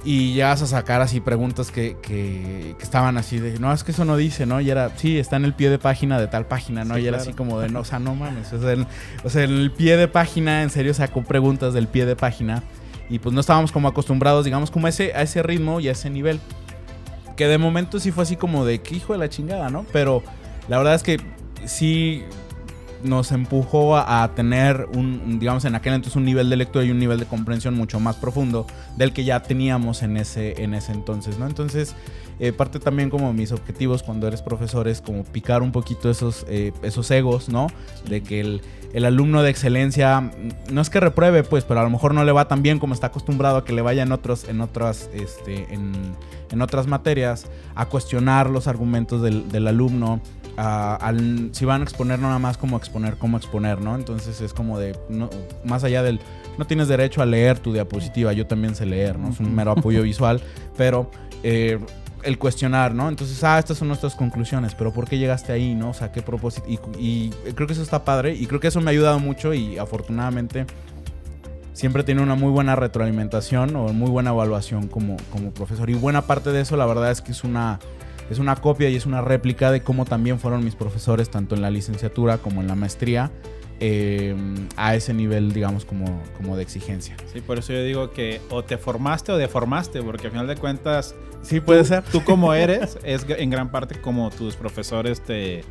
[0.05, 4.05] Y llegas a sacar así preguntas que, que, estaban así de, no, es que eso
[4.05, 4.61] no dice, ¿no?
[4.61, 6.99] Y era, sí, está en el pie de página de tal página, ¿no?
[6.99, 8.53] y era así como de, no, o sea, no mames.
[8.53, 8.87] O sea, en,
[9.25, 12.63] o sea, en el pie de página, en serio, sacó preguntas del pie de página.
[13.11, 15.93] Y pues no estábamos como acostumbrados, digamos, como a ese, a ese ritmo y a
[15.93, 16.41] ese nivel.
[17.37, 19.85] Que de momento sí fue así como de, que hijo de la chingada, ¿no?
[19.93, 20.23] Pero
[20.69, 21.19] la verdad es que
[21.65, 22.25] sí
[23.03, 26.99] nos empujó a, tener un, digamos, en aquel entonces un nivel de lectura y un
[26.99, 31.39] nivel de comprensión mucho más profundo del que ya teníamos en ese, en ese entonces,
[31.39, 31.47] ¿no?
[31.47, 31.95] Entonces,
[32.41, 36.47] eh, parte también como mis objetivos cuando eres profesor es como picar un poquito esos,
[36.49, 37.67] eh, esos egos, ¿no?
[38.09, 41.83] De que el, el, alumno de excelencia, mm, no es que repruebe, pues, pero a
[41.83, 44.13] lo mejor no le va tan bien como está acostumbrado a que le vaya en,
[44.13, 45.93] otros, en, otras, este, en,
[46.51, 50.21] en otras materias, a cuestionar los argumentos del, del alumno,
[51.53, 53.95] si van a exponer nada más como exponer, como exponer, ¿no?
[53.95, 54.99] Entonces es como de,
[55.65, 56.21] más allá del,
[56.59, 59.31] no tienes derecho a leer tu diapositiva, yo también sé leer, ¿no?
[59.31, 60.41] Es un mero apoyo visual,
[60.77, 61.11] pero
[61.43, 61.79] eh,
[62.25, 63.09] el cuestionar, ¿no?
[63.09, 65.91] Entonces, ah, estas son nuestras conclusiones, pero ¿por qué llegaste ahí, no?
[65.91, 66.67] O sea, ¿qué propósito?
[66.99, 69.79] Y, creo que eso está padre y creo que eso me ha ayudado mucho y
[69.79, 70.67] afortunadamente
[71.73, 75.89] siempre tiene una muy buena retroalimentación o muy buena evaluación como, como profesor.
[75.89, 77.79] Y buena parte de eso, la verdad es que es una
[78.31, 81.63] es una copia y es una réplica de cómo también fueron mis profesores, tanto en
[81.63, 83.31] la licenciatura como en la maestría,
[83.81, 84.35] eh,
[84.77, 87.17] a ese nivel, digamos, como, como de exigencia.
[87.33, 90.57] Sí, por eso yo digo que o te formaste o deformaste, porque al final de
[90.57, 92.03] cuentas, sí puede ser.
[92.05, 95.65] Tú como eres, es en gran parte como tus profesores te,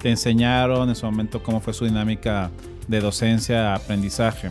[0.00, 2.50] te enseñaron en su momento cómo fue su dinámica
[2.88, 4.48] de docencia, aprendizaje.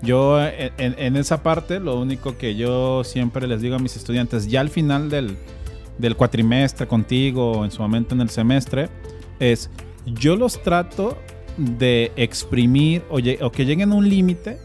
[0.00, 4.46] Yo en, en, esa parte, lo único que yo siempre les digo a mis estudiantes,
[4.46, 5.36] ya al final del,
[5.98, 8.88] del cuatrimestre contigo, en su momento en el semestre,
[9.38, 9.70] es
[10.06, 11.18] yo los trato
[11.56, 13.18] de exprimir o,
[13.50, 14.58] que lleguen a un límite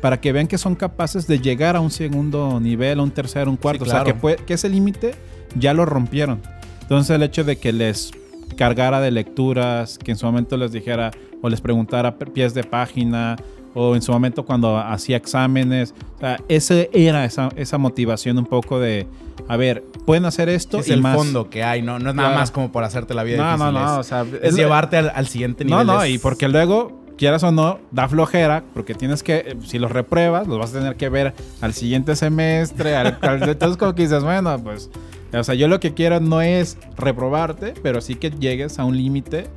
[0.00, 3.50] para que vean que son capaces de llegar a un segundo nivel, a un tercero,
[3.50, 3.84] un cuarto.
[3.84, 4.14] O sea, que,
[4.44, 5.14] que ese límite
[5.56, 6.42] ya lo rompieron.
[6.80, 8.10] Entonces el hecho de que les
[8.56, 13.36] cargara de lecturas, que en su momento les dijera o les preguntara pies de página,
[13.74, 18.46] o en su momento cuando hacía exámenes, o sea, ese era esa, esa motivación un
[18.46, 19.06] poco de,
[19.48, 21.98] a ver, pueden hacer esto es el fondo que hay, ¿no?
[21.98, 23.72] No es nada más como por hacerte la vida no, difícil.
[23.72, 23.98] No, no, no.
[23.98, 25.86] O sea, es, llevarte al, siguiente nivel.
[25.86, 29.78] No, no, y porque luego, quieras o no, da flojera, porque tienes que, eh, si
[29.78, 32.96] los repruebas, los vas a tener que ver al siguiente semestre.
[32.96, 34.90] Al, entonces, como que dices, bueno, pues,
[35.32, 38.96] o sea, yo lo que quiero no es reprobarte, pero sí que llegues a un
[38.96, 39.48] límite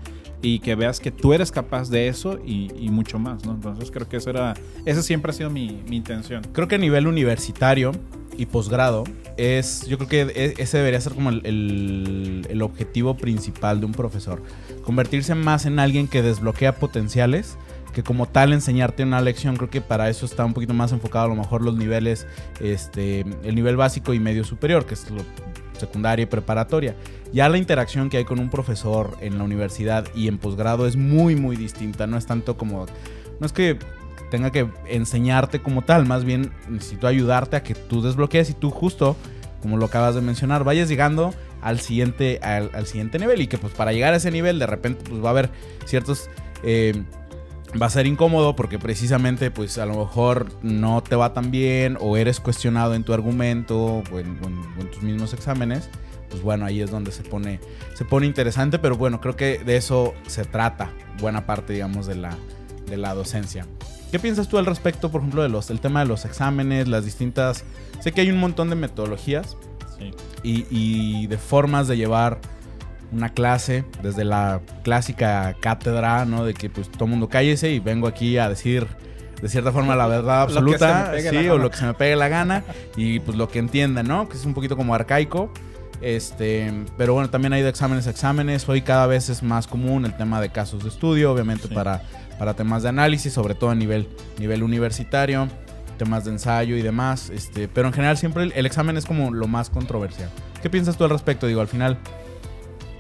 [0.46, 3.54] y que veas que tú eres capaz de eso y, mucho más, ¿no?
[3.54, 4.54] Entonces creo que eso era,
[4.86, 6.44] esa siempre ha sido mi, mi, intención.
[6.54, 7.92] Creo que a nivel universitario,
[8.38, 9.06] y posgrado
[9.38, 13.88] es, yo creo que e- ese debería ser como el, el- el objetivo principal de
[13.88, 14.44] un profesor.
[14.84, 17.58] Convertirse más en alguien que desbloquea potenciales
[17.96, 19.56] que como tal enseñarte una lección.
[19.56, 22.28] Creo que para eso está un poquito más enfocado a lo mejor los niveles,
[22.60, 25.24] este, el nivel básico y medio superior, que es lo
[25.76, 26.96] secundaria y preparatoria.
[27.34, 30.96] Ya la interacción que hay con un profesor en la universidad y en posgrado es
[30.96, 32.08] muy, muy distinta.
[32.08, 32.86] No es tanto como,
[33.40, 33.78] no es que
[34.32, 38.72] tenga que enseñarte como tal, más bien necesito ayudarte a que tú desbloquees y tú
[38.72, 39.16] justo,
[39.62, 43.74] como lo acabas de mencionar, vayas llegando al siguiente, al, siguiente nivel y que pues
[43.74, 45.50] para llegar a ese nivel de repente pues va a haber
[45.86, 46.30] ciertos...
[46.64, 47.04] eh,
[47.82, 51.98] va a ser incómodo porque precisamente pues a lo mejor no te va tan bien
[52.00, 53.78] o eres cuestionado en tu argumento
[54.12, 55.90] o en, en- en tus mismos exámenes,
[56.30, 57.60] pues bueno, ahí es donde se pone,
[57.96, 62.16] se pone interesante, pero bueno, creo que de eso se trata buena parte, digamos, de
[62.16, 62.36] la,
[62.88, 63.66] de la docencia.
[64.12, 67.04] ¿Qué piensas tú al respecto, por ejemplo, de los, el tema de los exámenes, las
[67.06, 67.64] distintas...
[68.00, 69.58] Sé que hay un montón de metodologías
[69.98, 70.12] Sí.
[70.44, 72.40] y, y de formas de llevar
[73.12, 76.46] una clase, desde la clásica cátedra, ¿no?
[76.46, 78.88] De que pues todo mundo cállese y vengo aquí a decir
[79.42, 82.64] de cierta forma la verdad absoluta, sí, o lo que se me pegue la gana
[82.96, 84.28] y pues lo que entienda, ¿no?
[84.30, 85.52] Que es un poquito como arcaico.
[86.02, 88.68] Este, pero bueno, también hay de exámenes a exámenes.
[88.68, 91.74] Hoy cada vez es más común el tema de casos de estudio, obviamente Sí.
[91.74, 92.02] para,
[92.38, 95.48] para temas de análisis, sobre todo a nivel, nivel universitario,
[95.98, 97.30] temas de ensayo y demás.
[97.30, 100.30] Este, pero en general siempre el, el examen es como lo más controversial.
[100.62, 101.48] ¿Qué piensas tú al respecto?
[101.48, 101.98] Digo, al final,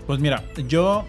[0.07, 1.05] Pues mira, yo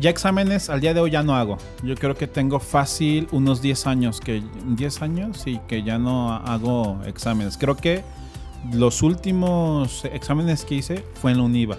[0.00, 1.58] ya exámenes al día de hoy ya no hago.
[1.82, 6.32] Yo creo que tengo fácil unos 10 años que 10 años sí que ya no
[6.32, 7.56] hago exámenes.
[7.56, 8.02] Creo que
[8.72, 11.76] los últimos exámenes que hice fue en la UNIVA.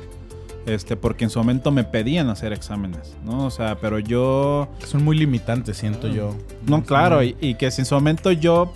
[0.65, 3.45] Este, porque en su momento me pedían hacer exámenes, ¿no?
[3.45, 6.35] O sea, pero yo son muy limitantes, siento yo.
[6.65, 8.73] no, claro, y, y que si en su momento yo,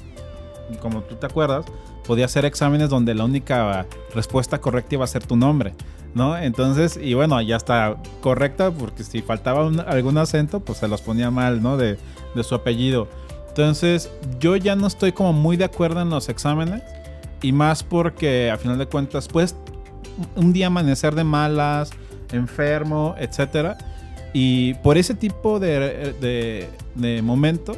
[0.80, 1.66] como tú te acuerdas,
[2.06, 5.74] podía hacer exámenes donde la única respuesta correcta iba a ser tu nombre,
[6.14, 6.38] ¿no?
[6.38, 11.32] Entonces, y bueno, ya está correcta, porque si faltaba algún acento, pues se los ponía
[11.32, 11.78] mal, ¿no?
[11.78, 11.98] De,
[12.36, 13.08] de su apellido.
[13.50, 14.10] Entonces,
[14.40, 16.82] yo ya no estoy como muy de acuerdo en los exámenes,
[17.42, 19.56] y más porque a final de cuentas, pues,
[20.36, 21.90] un día amanecer de malas,
[22.32, 23.78] enfermo, etcétera.
[24.34, 27.78] Y por ese tipo de, de- de momentos,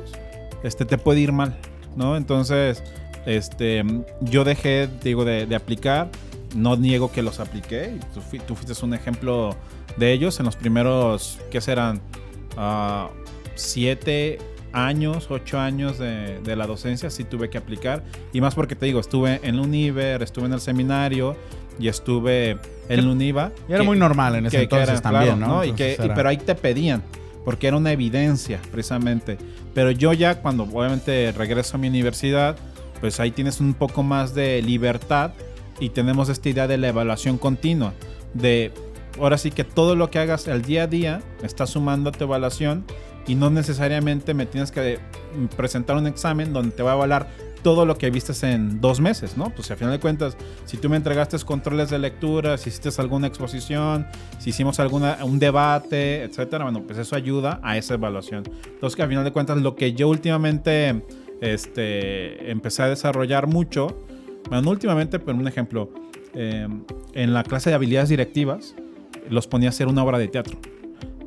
[0.64, 1.56] este, te puede ir mal,
[1.96, 2.18] ¿no?
[2.18, 2.84] Entonces,
[3.26, 3.84] este,
[4.22, 6.10] yo dejé, digo, de, de aplicar.
[6.56, 7.98] No niego que los apliqué.
[8.14, 9.56] Tú, fui- tú fuiste un ejemplo
[9.98, 12.00] de ellos en los primeros, ¿qué serán?
[12.58, 13.10] Ah,
[13.56, 14.38] siete
[14.72, 18.04] años, ocho años de, de la docencia, sí tuve que aplicar.
[18.34, 21.36] Y más porque te digo, estuve en Univer, estuve en el seminario
[21.80, 22.58] y estuve
[22.90, 23.52] en la Univa.
[23.68, 25.64] Y era que- muy normal en ese que- que entonces era, también, claro, ¿no?
[25.66, 27.04] Y que, y- pero ahí te pedían,
[27.46, 29.38] porque era una evidencia, precisamente.
[29.74, 32.56] Pero yo ya cuando obviamente regreso a mi universidad,
[33.04, 35.32] pues ahí tienes un poco más de libertad
[35.78, 37.94] y tenemos esta idea de la evaluación continua,
[38.34, 38.72] de
[39.20, 42.24] ahora sí que todo lo que hagas el día a día está sumando a tu
[42.24, 42.86] evaluación
[43.28, 45.00] y no necesariamente me tienes que
[45.58, 47.28] presentar un examen donde te va a evaluar
[47.62, 49.50] todo lo que vistes en dos meses, ¿no?
[49.50, 52.90] Pues si a final de cuentas, si tú me entregaste controles de lectura, si hiciste
[53.02, 54.08] alguna exposición,
[54.40, 58.44] si hicimos alguna, un debate, etcétera, bueno, pues eso ayuda a esa evaluación.
[58.66, 61.04] Entonces, que a final de cuentas, lo que yo últimamente
[61.42, 63.88] este, empecé a desarrollar mucho,
[64.50, 65.90] bueno, no últimamente, pero un ejemplo,
[66.34, 66.68] eh,
[67.14, 68.76] en la clase de habilidades directivas,
[69.30, 70.58] los ponía a hacer una obra de teatro,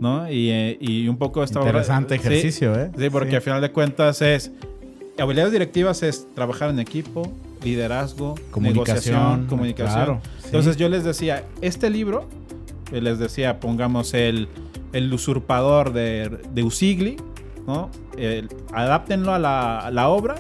[0.01, 0.31] ¿no?
[0.31, 2.91] Y, eh, y un poco esta obra- Interesante sí, ejercicio, ¿eh?
[2.99, 3.37] Sí, porque Sí.
[3.37, 4.53] al final de cuentas es
[5.19, 7.23] habilidades directivas es trabajar en equipo,
[7.65, 9.95] liderazgo, Comunicación, negociación, comunicación.
[10.05, 10.47] claro, sí.
[10.47, 12.29] Entonces yo les decía, este libro,
[12.93, 14.49] eh, les decía, pongamos el,
[14.93, 17.17] el usurpador de, de Usigli,
[17.67, 17.91] ¿no?
[18.17, 20.37] El- adáptenlo a la, la obra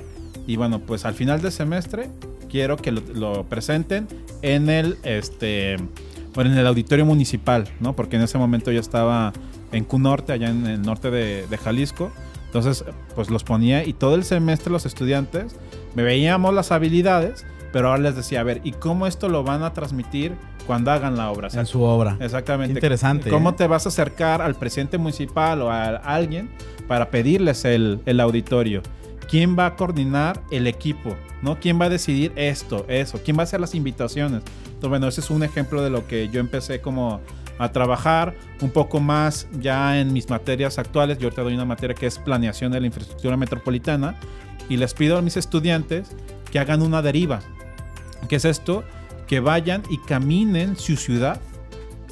[0.46, 2.08] y bueno, pues al final del semestre
[2.48, 4.06] quiero que lo, presenten
[4.42, 5.76] en el, este,
[6.34, 7.94] bueno, en el auditorio municipal, ¿no?
[7.94, 9.32] Porque en ese momento yo estaba
[9.72, 12.10] en Cunorte, allá en el norte de, de Jalisco.
[12.46, 12.84] Entonces,
[13.14, 15.56] pues los ponía y todo el semestre los estudiantes
[15.94, 19.62] me veíamos las habilidades, pero ahora les decía, a ver, ¿y cómo esto lo van
[19.62, 20.32] a transmitir
[20.66, 21.48] cuando hagan la obra?
[21.48, 22.16] O sea, En su obra.
[22.20, 22.74] Exactamente.
[22.74, 23.54] Interesante, ¿Cómo ¿eh?
[23.56, 26.50] te vas a acercar al presidente municipal o a alguien
[26.86, 28.82] para pedirles el, el auditorio?
[29.28, 31.16] ¿Quién va a coordinar el equipo?
[31.42, 31.58] ¿No?
[31.58, 33.20] ¿Quién va a decidir esto, eso?
[33.24, 34.42] ¿Quién va a hacer las invitaciones?
[34.66, 37.20] Entonces, bueno, ese es un ejemplo de lo que yo empecé como
[37.58, 41.18] a trabajar un poco más ya en mis materias actuales.
[41.18, 44.16] Yo ahorita doy una materia que es planeación de la infraestructura metropolitana
[44.68, 46.10] y les pido a mis estudiantes
[46.50, 47.40] que hagan una deriva.
[48.28, 48.84] ¿Qué es esto?
[49.26, 51.40] Que vayan y caminen su ciudad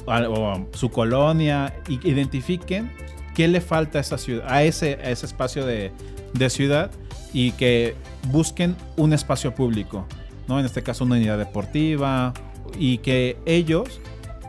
[0.05, 2.91] o su colonia y identifiquen
[3.33, 5.91] qué le falta a esa ciudad, a ese, a ese espacio de,
[6.33, 6.91] de ciudad
[7.33, 7.95] y que
[8.29, 10.05] busquen un espacio público.
[10.47, 10.59] ¿no?
[10.59, 12.33] En este caso una unidad deportiva
[12.77, 13.99] y que ellos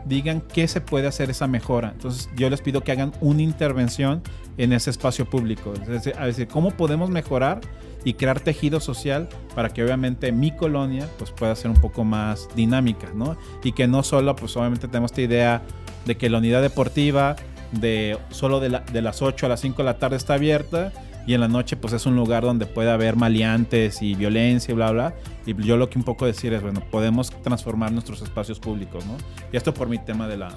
[0.05, 1.91] digan qué se puede hacer esa mejora.
[1.91, 4.21] Entonces yo les pido que hagan una intervención
[4.57, 5.73] en ese espacio público.
[5.73, 7.61] Es decir, cómo podemos mejorar
[8.03, 12.47] y crear tejido social para que obviamente mi colonia pues pueda ser un poco más
[12.55, 13.37] dinámica, ¿no?
[13.63, 15.61] Y que no solo pues obviamente tenemos esta idea
[16.05, 17.35] de que la unidad deportiva
[17.71, 20.93] de solo de, de las 8 a las 5 de la tarde está abierta
[21.27, 24.75] y en la noche pues es un lugar donde puede haber maleantes y violencia y
[24.75, 25.15] bla bla.
[25.45, 29.17] Y yo lo que un poco decir es, bueno, podemos transformar nuestros espacios públicos, ¿no?
[29.51, 30.49] Y esto por mi tema de, la,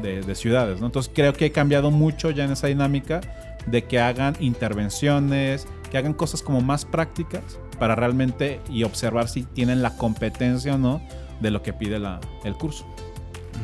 [0.00, 0.86] de, ciudades, ¿no?
[0.86, 3.20] Entonces creo que he cambiado mucho ya en esa dinámica
[3.66, 7.42] de que hagan intervenciones, que hagan cosas como más prácticas
[7.78, 11.00] para realmente y observar si tienen la competencia o no
[11.40, 12.86] de lo que pide la, el curso.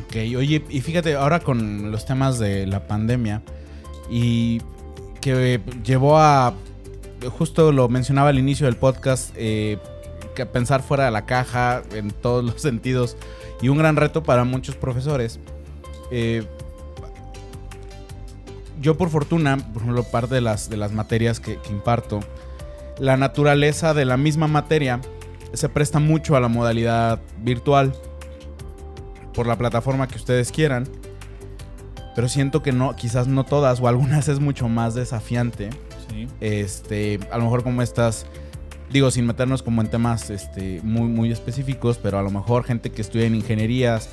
[0.05, 3.41] Ok, oye, y fíjate, ahora con los temas de la pandemia
[4.09, 4.61] y
[5.19, 6.53] que llevó a,
[7.37, 9.77] justo lo mencionaba al inicio del podcast, eh,
[10.35, 13.17] que pensar fuera de la caja en todos los sentidos
[13.61, 15.39] y un gran reto para muchos profesores.
[16.11, 16.43] Eh,
[18.79, 22.19] yo por fortuna, por ejemplo, parte de las, de las materias que, que imparto,
[22.99, 24.99] la naturaleza de la misma materia
[25.53, 27.93] se presta mucho a la modalidad virtual
[29.33, 30.87] por la plataforma que ustedes quieran.
[32.15, 35.69] Pero siento que no, quizás no todas, o algunas es mucho más desafiante.
[36.41, 38.25] Este, a lo mejor como estas,
[38.91, 42.91] digo, sin meternos como en temas este, muy, muy específicos, pero a lo mejor gente
[42.91, 44.09] que estudia en ingenierías,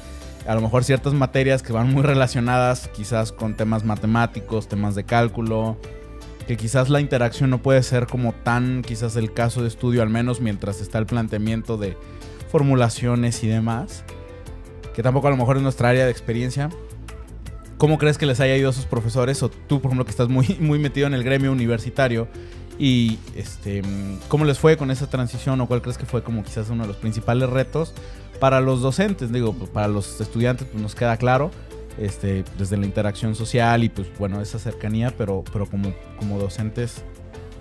[0.49, 5.05] a lo mejor ciertas materias que van muy relacionadas quizás con temas matemáticos, temas de
[5.05, 5.77] cálculo,
[6.47, 10.09] que quizás la interacción no puede ser como tan quizás el caso de estudio, al
[10.09, 11.99] menos mientras está el planteamiento de
[12.51, 14.05] formulaciones y demás,
[14.95, 16.71] que tampoco a lo mejor es nuestra área de experiencia,
[17.79, 19.41] ¿Cómo crees que les haya ido a sus profesores?
[19.45, 22.27] O tú, por ejemplo, que estás muy, muy metido en el gremio universitario.
[22.77, 23.83] Y este,
[24.27, 25.61] ¿cómo les fue con esa transición?
[25.61, 27.95] ¿O cuál crees que fue como quizás uno de los principales retos
[28.39, 29.33] para los docentes?
[29.33, 31.51] Digo, pues, para los estudiantes pues nos queda claro.
[31.99, 37.03] Este, desde la interacción social y pues bueno, esa cercanía, pero, pero como, como docentes,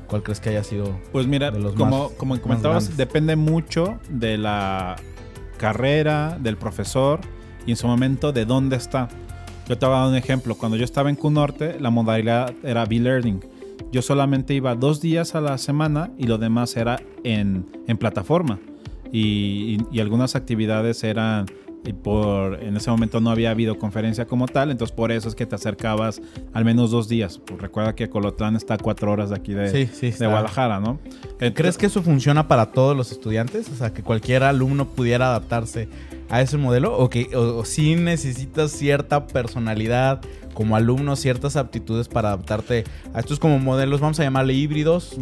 [0.07, 0.95] ¿cuál crees que haya sido?
[1.11, 4.95] Pues mira, de los como, como comentabas, depende mucho de la
[5.57, 7.19] carrera, del profesor
[7.65, 9.09] y en su momento de dónde está.
[9.67, 10.55] Yo te voy a dar un ejemplo.
[10.55, 13.43] Cuando yo estaba en QNorte, la modalidad era B-Learning.
[13.91, 18.59] Yo solamente iba dos días a la semana y lo demás era en, en plataforma.
[19.12, 21.46] Y, y, algunas actividades eran
[21.85, 25.35] y por en ese momento no había habido conferencia como tal, entonces por eso es
[25.35, 26.21] que te acercabas
[26.53, 27.39] al menos dos días.
[27.39, 30.99] Pues recuerda que Colotlán está a cuatro horas de aquí de, de Guadalajara, ¿no?
[31.53, 33.69] ¿Crees que eso funciona para todos los estudiantes?
[33.69, 35.87] O sea, que cualquier alumno pudiera adaptarse
[36.29, 40.21] a ese modelo o que o, si necesitas cierta personalidad
[40.53, 45.15] como alumno, ciertas aptitudes para adaptarte a estos como modelos, vamos a llamarle híbridos,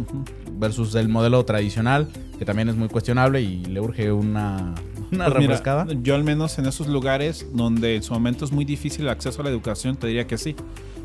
[0.58, 4.74] versus el modelo tradicional, que también es muy cuestionable y le urge una,
[5.12, 5.86] una pues refrescada.
[6.02, 9.40] yo al menos en esos lugares donde en su momento es muy difícil el acceso
[9.40, 10.56] a la educación, te diría que sí,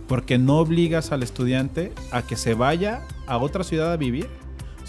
[0.07, 4.27] porque no obligas al estudiante a que se vaya a otra ciudad a vivir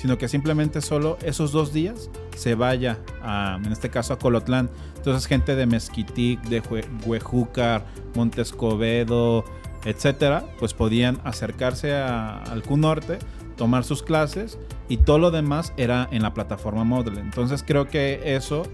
[0.03, 4.68] sino que simplemente solo esos dos días se vaya a, en este caso a Colotlán.
[4.96, 6.61] Entonces gente de Mezquitic, de
[7.07, 9.44] Huejúcar, Montescobedo,
[9.85, 13.20] etcétera, pues podían acercarse al Q Norte,
[13.57, 17.20] tomar sus clases y todo lo demás era en la plataforma Moodle.
[17.20, 18.64] Entonces creo que eso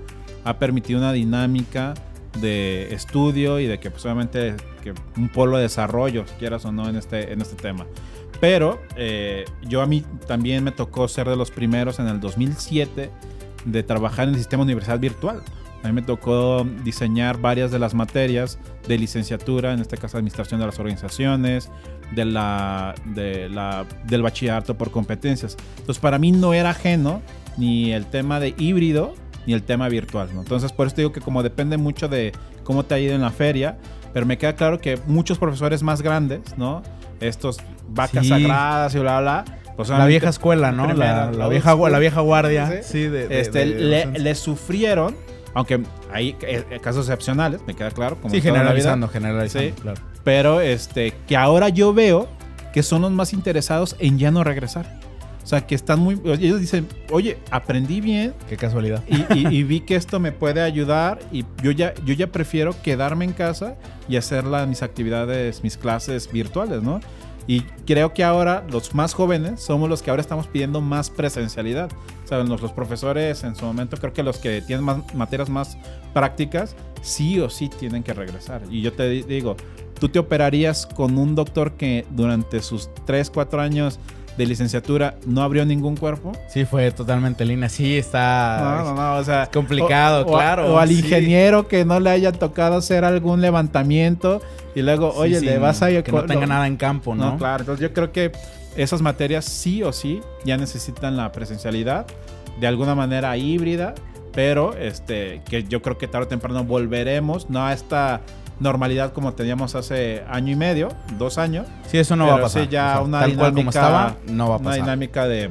[0.48, 1.94] ha permitido una dinámica
[2.40, 6.88] de estudio y de que pues obviamente que un polo de desarrollo, quieras o no,
[6.88, 7.86] en este, en este tema.
[8.40, 13.10] Pero eh, yo a mí también me tocó ser de los primeros en el 2007
[13.64, 15.42] de trabajar en el sistema universal virtual.
[15.82, 20.60] A mí me tocó diseñar varias de las materias de licenciatura, en este caso administración
[20.60, 21.70] de las organizaciones,
[22.14, 25.56] de la, de la, del bachillerato por competencias.
[25.78, 27.22] Entonces para mí no era ajeno
[27.56, 29.14] ni el tema de híbrido
[29.48, 30.28] ni el tema virtual.
[30.30, 32.32] Entonces por eso digo que como depende mucho de
[32.64, 33.78] cómo te ha ido en la feria,
[34.12, 36.82] pero me queda claro que muchos profesores más grandes, ¿no?
[37.18, 37.56] Estos
[37.88, 40.92] vacas sagradas y bla, bla, pues la vieja escuela, ¿no?
[40.92, 42.82] la, vieja, la vieja guardia.
[42.82, 45.16] Sí, de, este, le, sufrieron,
[45.54, 45.80] aunque
[46.12, 48.20] hay eh, casos excepcionales, me queda claro.
[48.20, 50.00] Como sí, generalizando, generalizando, claro.
[50.24, 52.28] Pero este, que ahora yo veo
[52.74, 55.00] que son los más interesados en ya no regresar.
[55.48, 56.20] O sea, que están muy...
[56.26, 58.34] Ellos dicen, oye, aprendí bien.
[58.50, 59.02] Qué casualidad.
[59.34, 63.32] Y, vi que esto me puede ayudar y yo ya, yo ya prefiero quedarme en
[63.32, 63.76] casa
[64.10, 67.00] y hacer mis actividades, mis clases virtuales, ¿no?
[67.46, 71.90] Y creo que ahora los más jóvenes somos los que ahora estamos pidiendo más presencialidad.
[72.26, 75.78] O sea, los, profesores en su momento creo que los que tienen más materias más
[76.12, 78.60] prácticas, sí o sí tienen que regresar.
[78.70, 79.56] Y yo te digo,
[79.98, 83.98] tú te operarías con un doctor que durante sus 3, 4 años
[84.38, 86.32] de licenciatura no abrió ningún cuerpo.
[86.48, 87.68] Sí, fue totalmente línea.
[87.68, 88.60] Sí, está.
[88.84, 89.42] No, no, no, o sea.
[89.42, 90.72] Es complicado, o- claro.
[90.74, 91.00] O al sí.
[91.00, 94.40] ingeniero que no le haya tocado hacer algún levantamiento
[94.74, 97.32] y luego, Sí, oye, sí, le vas a Que no tenga nada en campo, ¿no?
[97.32, 97.62] No, claro.
[97.62, 98.30] Entonces yo creo que
[98.76, 102.06] esas materias sí o sí ya necesitan la presencialidad
[102.60, 103.94] de alguna manera híbrida,
[104.32, 108.20] pero este que yo creo que tarde o temprano volveremos no a esta
[108.60, 110.88] normalidad como teníamos hace año y medio,
[111.18, 112.62] dos años, Sí, eso no pero va a pasar.
[112.64, 114.84] sí ya O sea, una tal cual como estaba, no va a una pasar.
[114.84, 115.50] dinámica de,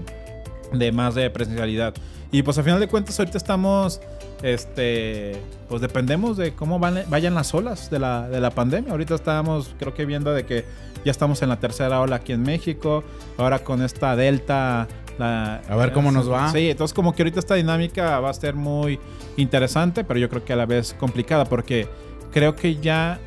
[0.74, 1.94] de más de presencialidad.
[2.32, 4.02] Y pues al final de cuentas ahorita estamos,
[4.44, 5.38] este,
[5.70, 8.92] pues dependemos de cómo van- vayan las olas de la, de la pandemia.
[8.92, 10.66] Ahorita estábamos, creo que viendo de que
[11.06, 13.04] ya estamos en la tercera ola aquí en México.
[13.38, 14.88] Ahora con esta delta,
[15.18, 16.52] la, A ver cómo nos va.
[16.52, 19.00] Sí, entonces como que ahorita esta dinámica va a ser muy
[19.38, 21.88] interesante, pero yo creo que a la vez complicada porque
[22.32, 23.20] creo que ya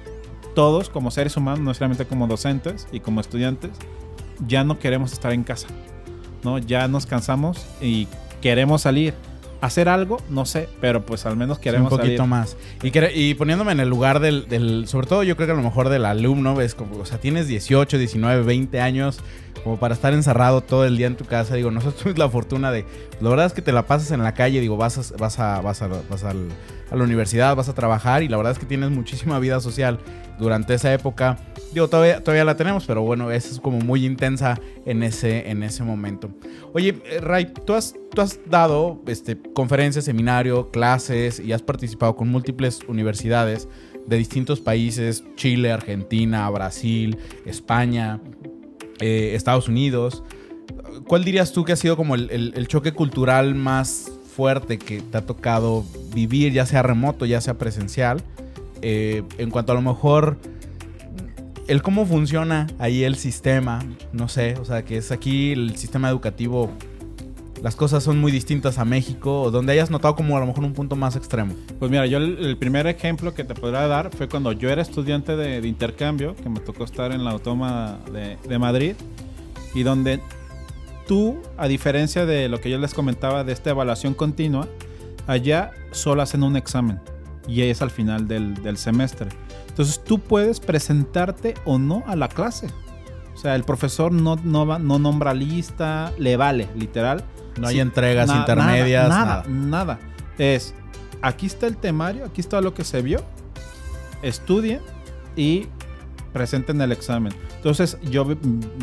[0.55, 3.71] todos como seres humanos, no solamente como docentes y como estudiantes,
[4.47, 5.69] ya no queremos estar en casa.
[6.43, 6.59] ¿no?
[6.59, 8.09] Ya nos cansamos y
[8.41, 9.15] queremos salir.
[9.61, 12.31] Hacer algo, no sé, pero pues al menos Sí, queremos un poquito salir.
[12.31, 12.57] más.
[12.83, 15.63] Y, y poniéndome en el lugar del, del- sobre todo yo creo que a lo
[15.63, 19.21] mejor del alumno, ves como, o sea, tienes 18, 19, 20 años
[19.63, 21.57] como para estar encerrado todo el día en tu casa.
[21.57, 22.87] Digo, nosotros tuvimos la fortuna de,
[23.21, 25.61] la verdad es que te la pasas en la calle, digo, vas a, vas a,
[25.61, 26.49] vas a, vas al-
[26.91, 29.99] a la universidad, vas a trabajar y la verdad es que tienes muchísima vida social
[30.39, 31.37] durante esa época.
[31.73, 35.63] Digo, todavía, todavía la tenemos, pero bueno, esa es como muy intensa en ese, en
[35.63, 36.31] ese momento.
[36.73, 42.17] Oye, eh, Ray, tú has, tú has dado este, conferencias, seminario, clases y has participado
[42.17, 43.69] con múltiples universidades
[44.07, 47.17] de distintos países, Chile, Argentina, Brasil,
[47.47, 48.21] España,
[48.99, 50.25] eh, Estados Unidos.
[51.07, 55.19] ¿Cuál dirías tú que ha sido como el, el- choque cultural más fuerte que te
[55.19, 58.23] ha tocado vivir, ya sea remoto, ya sea presencial?
[58.83, 60.39] Eh, en cuanto a lo mejor
[61.71, 63.79] el cómo funciona ahí el sistema,
[64.13, 66.69] no sé, o sea, que es aquí el sistema educativo,
[67.63, 70.65] las cosas son muy distintas a México, o donde hayas notado como a lo mejor
[70.65, 71.55] un punto más extremo.
[71.79, 74.83] Pues mira, yo el, el primer ejemplo que te podría dar fue cuando yo era
[74.83, 78.97] estudiante de, de intercambio, que me tocó estar en la Autónoma de, de Madrid,
[79.73, 80.21] y donde
[81.07, 84.67] tú, a diferencia de lo que yo les comentaba de esta evaluación continua,
[85.29, 86.99] allá solo hacen un examen,
[87.47, 89.29] y es al final del, del semestre.
[89.81, 92.67] Entonces tú puedes presentarte o no a la clase.
[93.35, 97.25] O sea, el profesor no, no, va- no nombra lista, le vale, literal.
[97.59, 99.49] No hay Sí, entregas na- intermedias, nada, nada.
[99.49, 99.99] nada.
[100.37, 100.75] Es,
[101.23, 103.23] aquí está el temario, aquí está lo que se vio,
[104.21, 104.81] estudien
[105.35, 105.67] y
[106.35, 107.33] presenten el examen.
[107.57, 108.27] Entonces yo,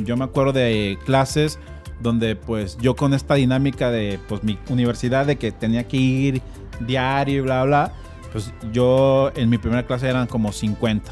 [0.03, 1.59] yo me acuerdo de clases
[2.01, 6.41] donde pues yo con esta dinámica de pues mi universidad de que tenía que ir
[6.79, 7.93] diario y bla bla,
[8.37, 11.11] pues yo en mi primera clase eran como 50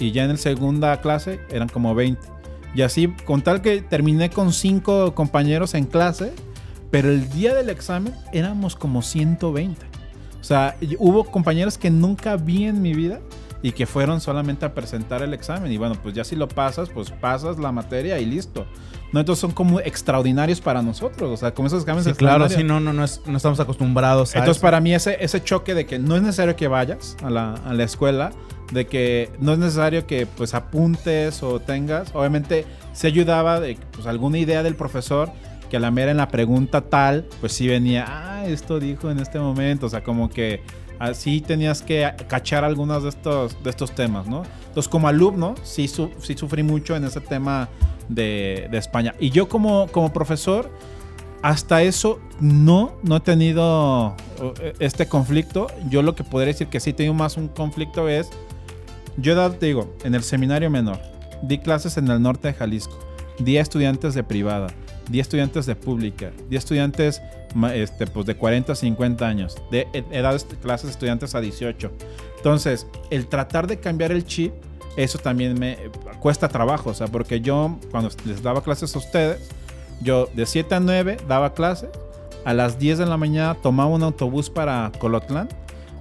[0.00, 2.20] y ya en la segunda clase eran como 20.
[2.74, 6.32] Y así, con tal que terminé con cinco compañeros en clase,
[6.90, 9.86] pero el día del examen éramos como 120.
[10.40, 13.20] O sea, hubo compañeros que nunca vi en mi vida
[13.62, 15.72] y que fueron solamente a presentar el examen.
[15.72, 18.66] Y bueno, pues ya si lo pasas, pues pasas la materia y listo.
[19.12, 21.30] No, entonces son como extraordinarios para nosotros.
[21.30, 24.34] O sea, como esos exámenes Sí, claro, sí, no, no, no, es- no estamos acostumbrados
[24.34, 24.62] a Entonces, eso.
[24.62, 27.72] para mí, ese, ese choque de que no es necesario que vayas a la, a
[27.74, 28.30] la escuela,
[28.72, 32.14] de que no es necesario que pues apuntes o tengas.
[32.14, 35.30] Obviamente, se ayudaba de pues, alguna idea del profesor
[35.70, 39.18] que a la mera en la pregunta tal, pues sí venía, ah, esto dijo en
[39.18, 39.86] este momento.
[39.86, 40.62] O sea, como que
[40.98, 44.42] así tenías que cachar algunos de estos, de estos temas, ¿no?
[44.68, 47.68] Entonces, como alumno, sí, su- sí sufrí mucho en ese tema
[48.08, 49.14] de, España.
[49.20, 50.70] Y yo como, profesor,
[51.42, 54.14] hasta eso no, no he tenido
[54.60, 55.68] eh, este conflicto.
[55.88, 58.28] Yo lo que podría decir que sí tengo más un conflicto es,
[59.16, 61.00] yo he digo, en el seminario menor,
[61.42, 62.98] di clases en el norte de Jalisco,
[63.38, 64.68] di a estudiantes de privada,
[65.10, 67.22] di a estudiantes de pública, di a estudiantes
[67.74, 71.90] este, pues de 40 a 50 años, de, est- clases estudiantes a 18.
[72.36, 74.52] Entonces, el tratar de cambiar el chip,
[74.96, 75.76] eso también me
[76.20, 79.48] cuesta trabajo, o sea, porque yo cuando les daba clases a ustedes,
[80.00, 81.90] yo de 7 a 9 daba clases,
[82.44, 85.48] a las 10 de la mañana tomaba un autobús para Colotlán,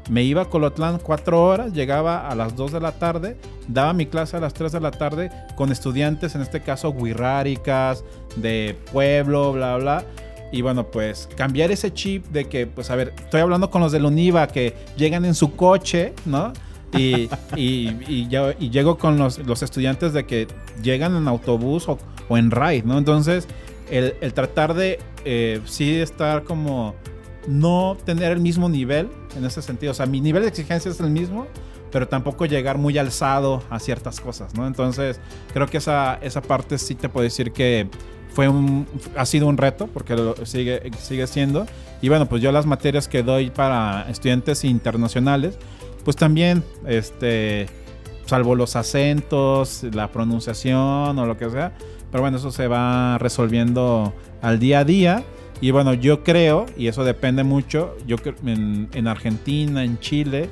[0.10, 3.36] me iba a Colotlán 4 horas, llegaba a las 2 de la tarde,
[3.68, 8.04] daba mi clase a las 3 de la tarde con estudiantes, en este caso guirráricas,
[8.38, 10.06] de pueblo, bla, bla.
[10.52, 13.92] Y bueno, pues cambiar ese chip de que, pues a ver, estoy hablando con los
[13.92, 16.54] del Univa que llegan en su coche, ¿no?
[16.94, 20.48] Y, y, y, llego con los, los estudiantes de que
[20.82, 22.98] llegan en autobús o, o en ride, ¿no?
[22.98, 23.48] Entonces,
[23.92, 26.96] el, el tratar de eh, sí estar como
[27.48, 29.92] no tener el mismo nivel en ese sentido.
[29.92, 31.48] O sea, mi nivel de exigencia es el mismo,
[31.92, 34.68] pero tampoco llegar muy alzado a ciertas cosas, ¿no?
[34.68, 35.20] Entonces,
[35.54, 37.90] creo que esa, esa parte sí te puedo decir que
[38.38, 38.86] fue un,
[39.16, 41.66] ha sido un reto porque lo sigue, sigue siendo.
[42.04, 45.58] Y bueno, pues yo las materias que doy para estudiantes internacionales,
[46.06, 47.66] pues también, este,
[48.28, 51.74] salvo los acentos, la pronunciación o lo que sea,
[52.12, 54.14] pero bueno, eso se va resolviendo
[54.44, 55.24] al día a día.
[55.60, 60.48] Y bueno, yo creo, y eso depende mucho, yo en, en Argentina, en Chile,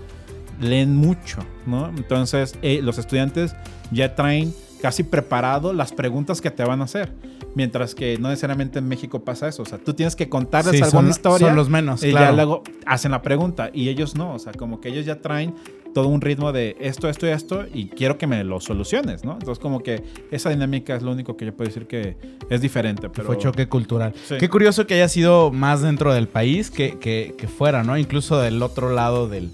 [0.60, 1.90] leen mucho, ¿no?
[1.90, 3.56] Entonces, eh, los estudiantes
[3.92, 4.56] ya traen
[4.86, 7.12] casi preparado las preguntas que te van a hacer.
[7.56, 9.64] Mientras que no necesariamente en México pasa eso.
[9.64, 11.48] O sea, tú tienes que contarles alguna historia.
[11.48, 12.04] Son los menos.
[12.04, 13.72] Y ya luego hacen la pregunta.
[13.74, 14.36] Y ellos no.
[14.36, 15.56] O sea, como que ellos ya traen
[15.96, 17.66] todo un ritmo de esto, esto y esto.
[17.74, 19.34] Y quiero que me lo soluciones, ¿no?
[19.34, 22.16] Entonces, como que esa dinámica es lo único que yo puedo decir que
[22.52, 23.10] es diferente.
[23.10, 23.26] Pero...
[23.26, 24.14] Fue choque cultural.
[24.38, 27.98] Qué curioso que haya sido más dentro del país que, que, que fuera, ¿no?
[27.98, 29.50] Incluso del otro lado del,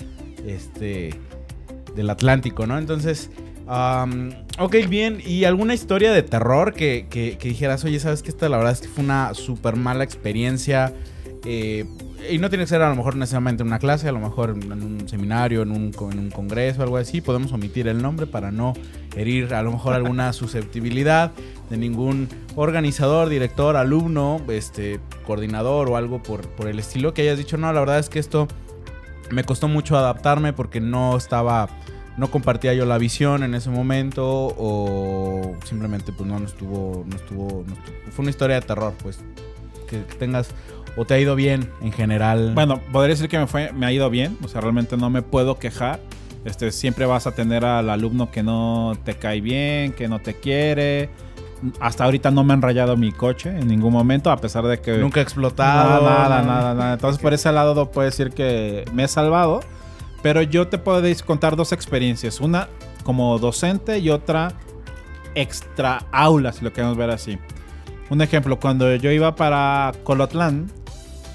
[0.46, 1.18] este,
[1.96, 2.78] del Atlántico, ¿no?
[2.78, 3.32] Entonces,
[3.68, 5.22] ok, bien.
[5.26, 8.82] ¿Y alguna historia de terror que, que, dijeras, oye, sabes que esta la verdad es
[8.82, 10.94] que fue una súper mala experiencia?
[11.44, 11.86] Eh,
[12.30, 14.52] y no tiene que ser a lo mejor necesariamente en una clase, a lo mejor
[14.52, 17.22] en un seminario, en un, en un congreso, algo así.
[17.22, 18.74] Podemos omitir el nombre para no
[19.16, 21.32] herir a lo mejor alguna susceptibilidad
[21.70, 27.38] de ningún organizador, director, alumno, este, coordinador o algo por, por el estilo que hayas
[27.38, 28.48] dicho, no, la verdad es que esto
[29.32, 31.70] me costó mucho adaptarme porque no estaba,
[32.18, 37.16] no compartía yo la visión en ese momento o simplemente pues no, no estuvo, no
[37.16, 37.66] estuvo,
[38.12, 39.20] fue una historia de terror, pues
[39.88, 40.50] que tengas
[40.98, 42.52] o te ha ido bien en general.
[42.54, 45.22] Bueno, podría decir que me fue, me ha ido bien, o sea, realmente no me
[45.22, 46.00] puedo quejar.
[46.44, 50.34] Este, siempre vas a tener al alumno que no te cae bien, que no te
[50.34, 51.10] quiere
[51.80, 54.98] hasta ahorita no me han rayado mi coche en ningún momento, a pesar de que...
[54.98, 56.02] Nunca ha explotado.
[56.04, 59.62] Nada, nada, nada, Entonces por ese lado puedo decir que me he salvado.
[60.22, 62.40] Pero yo te puedo contar dos experiencias.
[62.40, 62.68] Una
[63.04, 64.54] como docente y otra
[65.36, 67.38] extra aula, si lo queremos ver así.
[68.10, 70.70] Un ejemplo, cuando yo iba para Colotlán,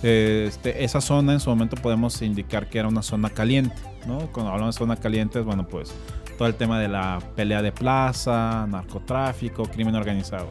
[0.03, 3.75] este, esa zona en su momento podemos indicar que era una zona caliente,
[4.07, 4.19] ¿no?
[4.33, 5.95] Cuando hablamos de zona caliente, bueno, pues
[6.37, 10.49] todo el tema de la pelea de plaza, narcotráfico, crimen organizado.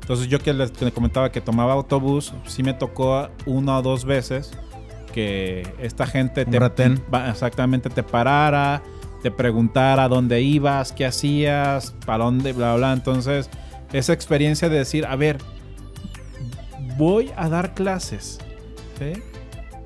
[0.00, 4.52] Entonces yo que les comentaba que tomaba autobús, sí me tocó una o dos veces
[5.14, 6.58] que esta gente te,
[7.28, 8.82] exactamente te parara,
[9.22, 12.92] te preguntara dónde ibas, qué hacías, para dónde, bla, bla.
[12.92, 13.48] Entonces,
[13.92, 15.38] esa experiencia de decir, a ver,
[16.98, 18.40] voy a dar clases,
[18.98, 19.22] ¿sí?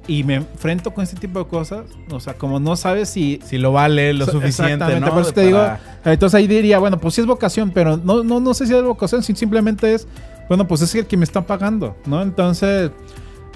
[0.07, 3.41] y me enfrento con este tipo de cosas, o sea, como no sabes si...
[3.45, 5.11] Si lo vale lo suficiente, ¿no?
[5.13, 5.63] Por eso te digo,
[6.03, 8.83] entonces ahí diría, bueno, pues sí es vocación, pero no, no, no sé si es
[8.83, 10.09] vocación, simplemente es,
[10.49, 12.23] bueno, pues es el que me está pagando, ¿no?
[12.23, 12.91] Entonces,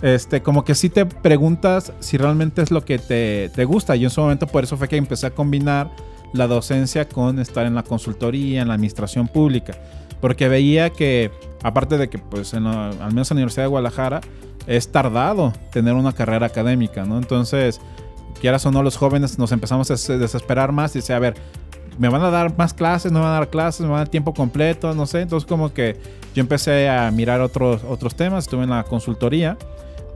[0.03, 3.97] este, como que sí te preguntas si realmente es lo que te, te gusta.
[3.97, 5.91] Y en su momento por eso fue que empecé a combinar
[6.33, 9.75] la docencia con estar en la consultoría, en la administración pública.
[10.21, 11.31] Porque veía que,
[11.63, 14.21] aparte de que, pues, al menos en la Universidad de Guadalajara,
[14.67, 17.19] es tardado tener una carrera académica, ¿no?
[17.19, 17.81] Entonces,
[18.41, 21.35] quieras o no, los jóvenes nos empezamos a desesperar más y dice, a ver,
[21.99, 23.99] me van a dar más clases, no me van a dar clases, me van a
[24.01, 25.21] dar tiempo completo, no sé.
[25.21, 25.97] Entonces, como que
[26.35, 29.57] yo empecé a mirar otros, otros temas, estuve en la consultoría.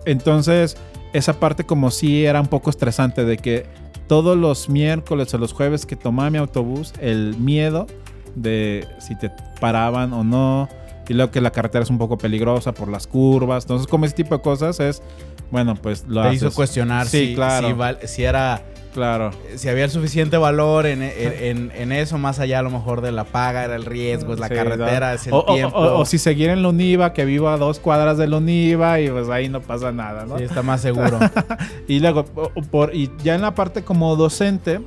[0.07, 0.77] Entonces,
[1.13, 3.67] esa parte como sí era un poco estresante de que
[4.07, 7.87] todos los miércoles o los jueves que tomaba mi autobús, el miedo
[8.35, 9.31] de si te
[9.61, 10.69] paraban o no,
[11.09, 13.65] y luego que la carretera es un poco peligrosa por las curvas.
[13.65, 15.03] Entonces, como ese tipo de cosas es,
[15.51, 17.99] bueno, pues lo Te hizo cuestionar si, claro.
[18.05, 18.63] si, era...
[18.97, 19.31] Claro.
[19.57, 23.25] Si había el suficiente valor en, en, eso, más allá a lo mejor de la
[23.25, 25.77] paga, era el riesgo, es la carretera, es el tiempo.
[25.77, 29.11] O, si seguir en la Univa, que vivo a dos cuadras de la Univa y
[29.11, 30.39] pues ahí no pasa nada, ¿no?
[30.39, 31.19] Sí, está más seguro.
[31.89, 34.81] y luego, por, y ya en la parte como docente,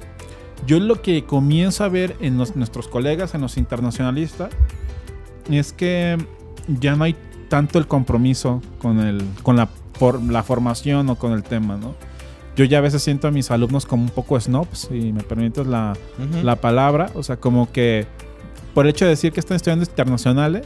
[0.66, 4.49] yo lo que comienzo a ver en nuestros colegas, en los internacionalistas,
[5.51, 6.18] es que
[6.68, 7.16] ya no hay
[7.47, 9.70] tanto el compromiso con, el, con la,
[10.28, 12.09] la formación o con el tema, ¿no?
[12.60, 15.66] Yo ya a veces siento a mis alumnos como un poco snobs, si me permites
[15.66, 15.95] la,
[16.43, 18.05] la palabra, o sea, como que
[18.74, 20.66] por el hecho de decir que están estudiando internacionales,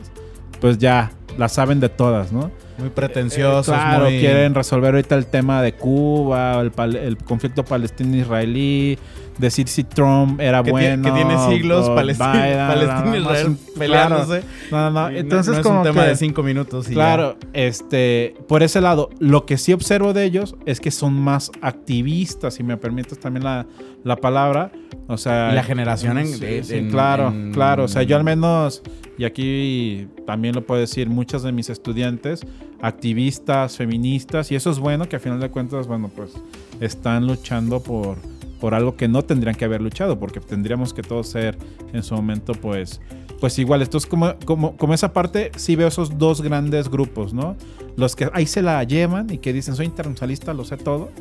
[0.59, 2.49] pues ya la saben de todas, ¿no?
[2.79, 3.67] Muy pretenciosos.
[3.67, 8.97] Eh, claro, quieren resolver ahorita el tema de Cuba, el, el conflicto palestino-israelí,
[9.37, 11.03] decir si Trump era bueno.
[11.03, 14.43] que tiene siglos Palestina, Israel peleándose.
[14.71, 16.87] No, no, Entonces, no, es un tema de cinco minutos.
[16.87, 21.51] claro, este, por ese lado, lo que sí observo de ellos es que son más
[21.61, 23.65] activistas, si me permites también la,
[24.03, 24.71] la palabra.
[25.07, 27.83] O sea, y la generación en, claro, claro.
[27.83, 28.81] O sea, yo al menos,
[29.17, 32.45] y aquí también lo puedo decir, muchos de mis estudiantes,
[32.81, 36.31] activistas, feministas, y eso es bueno que a final de cuentas, bueno, pues
[36.79, 38.17] están luchando por
[38.63, 41.57] por algo que no tendrían que haber luchado, porque tendríamos que todos ser
[41.91, 43.01] en su momento, pues,
[43.41, 43.81] pues igual.
[43.81, 47.57] Entonces, como, como, como esa parte, sí veo esos dos grandes grupos, ¿no?
[47.97, 51.11] Los que ahí se la llevan y que dicen, soy internacionalista, lo sé todo,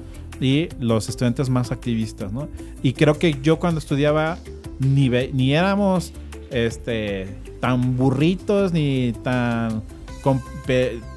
[0.41, 2.47] y los estudiantes más activistas, ¿no?
[2.81, 4.39] Y creo que yo cuando estudiaba
[4.79, 6.13] ni, ni éramos
[6.53, 7.27] este,
[7.59, 9.83] tan burritos ni tan...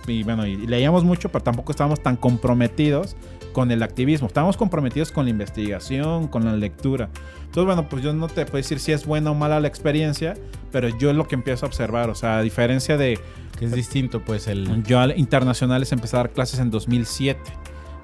[0.07, 3.15] Y bueno, y leíamos mucho, pero tampoco estábamos tan comprometidos
[3.55, 4.27] con el activismo.
[4.27, 7.07] Estábamos comprometidos con la investigación, con la lectura.
[7.37, 10.33] Entonces, bueno, pues yo no te puedo decir si es buena o mala la experiencia,
[10.73, 12.09] pero yo es lo que empiezo a observar.
[12.09, 13.17] O sea, a diferencia de...
[13.57, 14.83] Que es distinto, pues el...
[14.83, 17.39] Yo al internacionales empecé a dar clases en 2007,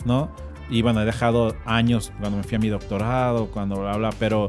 [0.05, 0.31] ¿no?
[0.69, 4.47] Y bueno, he dejado años cuando me fui a mi doctorado, cuando habla, pero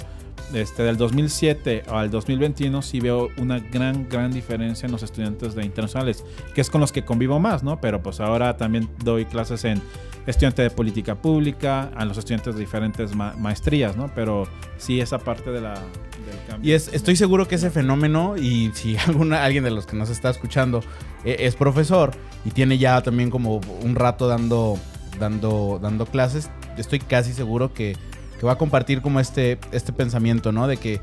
[0.55, 5.65] este, del 2007 al 2021 sí veo una gran, gran diferencia en los estudiantes de
[5.65, 6.25] internacionales,
[6.55, 7.81] que es con los que convivo más, ¿no?
[7.81, 9.81] Pero pues ahora también doy clases en
[10.27, 14.11] estudiante de política pública, a los estudiantes de diferentes maestrías, ¿no?
[14.15, 14.47] Pero
[14.79, 16.71] sí esa parte de la, del cambio.
[16.71, 20.11] Y es, estoy seguro que ese fenómeno, y si alguna, alguien de los que nos
[20.11, 20.83] está escuchando
[21.25, 22.13] eh, es profesor
[22.45, 24.79] y tiene ya también como un rato dando,
[25.19, 27.97] dando, dando clases, estoy casi seguro que
[28.43, 30.67] que va a compartir como este, este pensamiento, ¿no?
[30.67, 31.01] De que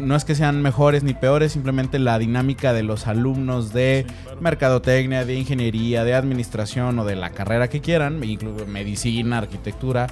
[0.00, 4.06] no es que sean mejores ni peores, simplemente la dinámica de los alumnos de
[4.40, 10.06] mercadotecnia, de ingeniería, de administración o de la carrera que quieran, incluso medicina, arquitectura,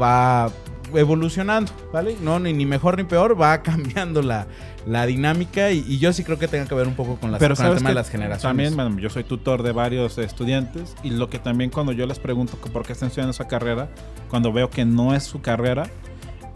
[0.00, 0.52] va
[0.94, 2.16] evolucionando, ¿vale?
[2.20, 4.46] No, ni, ni mejor ni peor, va cambiando la,
[4.86, 7.56] la dinámica y, yo sí creo que tenga que ver un poco con, las, Pero
[7.56, 8.42] con el tema de las generaciones.
[8.42, 12.18] También, bueno, yo soy tutor de varios estudiantes y lo que también cuando yo les
[12.18, 13.88] pregunto por qué están estudiando esa carrera,
[14.28, 15.84] cuando veo que no es su carrera,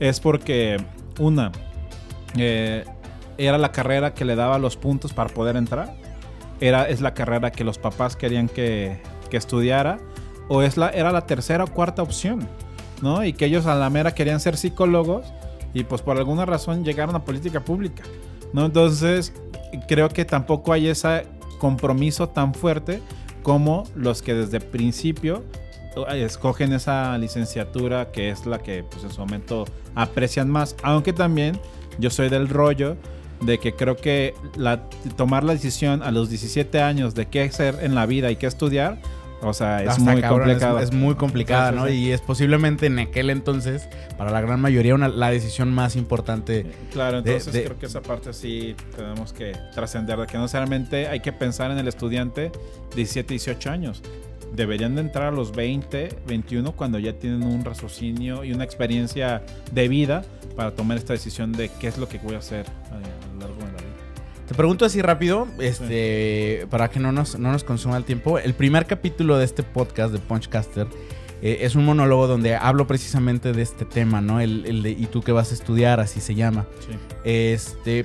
[0.01, 0.77] es porque,
[1.19, 1.53] una,
[2.37, 2.85] eh,
[3.39, 5.97] era la carrera que le daba los puntos para poder entrar,
[6.61, 9.01] era, es la carrera que los papás querían que,
[9.31, 9.99] que estudiara,
[10.49, 12.49] o es la, era la tercera o cuarta opción,
[13.03, 13.25] ¿no?
[13.25, 15.27] Y que ellos a la mera querían ser psicólogos
[15.75, 18.03] y pues por alguna razón llegaron a política pública,
[18.53, 18.65] ¿no?
[18.65, 19.33] Entonces,
[19.87, 21.27] creo que tampoco hay ese
[21.59, 23.01] compromiso tan fuerte
[23.43, 25.45] como los que desde principio
[26.15, 31.59] escogen esa licenciatura que es la que pues en su momento aprecian más, aunque también
[31.99, 32.97] yo soy del rollo
[33.41, 37.79] de que creo que la, tomar la decisión a los 17 años de qué hacer
[37.83, 39.01] en la vida y qué estudiar,
[39.43, 40.79] o sea, es muy complicado.
[40.81, 41.89] Es, muy complicada, ¿no?
[41.89, 46.67] Y es posiblemente en aquel entonces, para la gran mayoría, una, la decisión más importante.
[46.93, 51.21] Claro, entonces creo que esa parte sí tenemos que trascender, de que no necesariamente hay
[51.21, 52.51] que pensar en el estudiante
[52.91, 54.03] de 17, 18 años
[54.53, 59.43] deberían de entrar a los 20, 21 cuando ya tienen un raciocinio y una experiencia
[59.73, 60.25] de vida
[60.57, 62.65] para tomar esta decisión de qué es lo que voy a hacer
[64.59, 68.41] pregunto así rápido, este, para que no nos, no nos consuma el tiempo.
[68.41, 70.89] El primer capítulo de este podcast de Punchcaster
[71.43, 74.41] eh, es un monólogo donde hablo precisamente de este tema, ¿no?
[74.41, 76.01] El, de ¿y tú qué vas a estudiar?
[76.01, 76.67] Así se llama.
[77.23, 78.05] Este,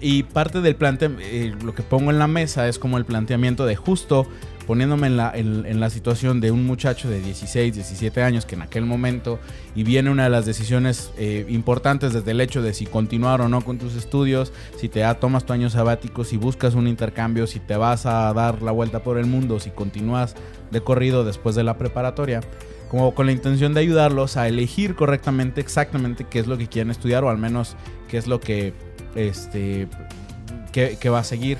[0.00, 3.66] y parte del plante, eh, lo que pongo en la mesa es como el planteamiento
[3.66, 4.26] de justo
[4.70, 8.62] poniéndome en la, en, la situación de un muchacho de 16, 17 años que en
[8.62, 9.40] aquel momento
[9.74, 13.48] y viene una de las decisiones eh, importantes desde el hecho de si continuar o
[13.48, 17.58] no con tus estudios, si te tomas tu año sabático, si buscas un intercambio, si
[17.58, 20.36] te vas a dar la vuelta por el mundo, si continúas
[20.70, 22.40] de corrido después de la preparatoria,
[22.90, 26.92] como con la intención de ayudarlos a elegir correctamente exactamente qué es lo que quieren
[26.92, 27.76] estudiar o al menos
[28.08, 28.72] qué es lo que
[29.14, 29.88] este
[30.72, 31.58] que va a seguir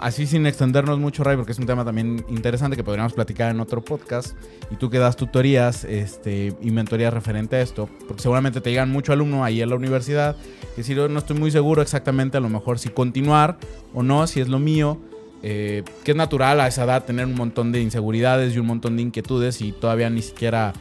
[0.00, 3.60] así sin extendernos mucho, Ray, porque es un tema también interesante que podríamos platicar en
[3.60, 4.36] otro podcast.
[4.70, 8.90] Y tú que das tutorías este, y mentorías referente a esto, porque seguramente te llegan
[8.90, 10.36] mucho alumno ahí en la universidad.
[10.74, 13.56] Que si no estoy muy seguro exactamente, a lo mejor si continuar
[13.94, 14.98] o no, si es lo mío.
[15.42, 18.96] Eh, que es natural a esa edad tener un montón de inseguridades y un montón
[18.96, 20.72] de inquietudes y todavía ni siquiera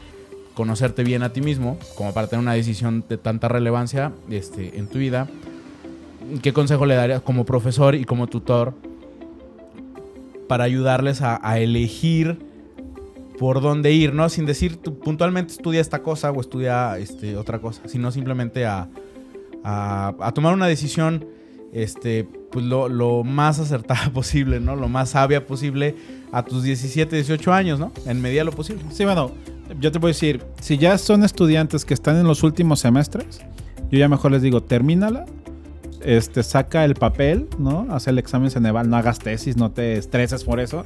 [0.56, 4.88] conocerte bien a ti mismo, como para tener una decisión de tanta relevancia este, en
[4.88, 5.28] tu vida.
[6.42, 8.74] ¿Qué consejo le darías como profesor y como tutor
[10.48, 12.40] para ayudarles a, elegir
[13.38, 14.30] por dónde ir, ¿no?
[14.30, 18.88] Sin decir tú, puntualmente estudia esta cosa o estudia este, otra cosa, sino simplemente a,
[19.64, 21.26] a, tomar una decisión
[21.74, 24.76] este, pues lo, más acertada posible, ¿no?
[24.76, 25.96] Lo más sabia posible
[26.32, 27.92] a tus 17, 18 años, ¿no?
[28.06, 28.84] En medida lo posible.
[28.92, 29.32] Sí, bueno,
[29.80, 33.42] yo te voy a decir, si ya son estudiantes que están en los últimos semestres,
[33.92, 35.26] yo ya mejor les digo, termínala
[36.06, 37.88] este, saca el papel, ¿no?
[37.90, 40.86] Hace el examen Ceneval, no hagas tesis, no te estreses por eso.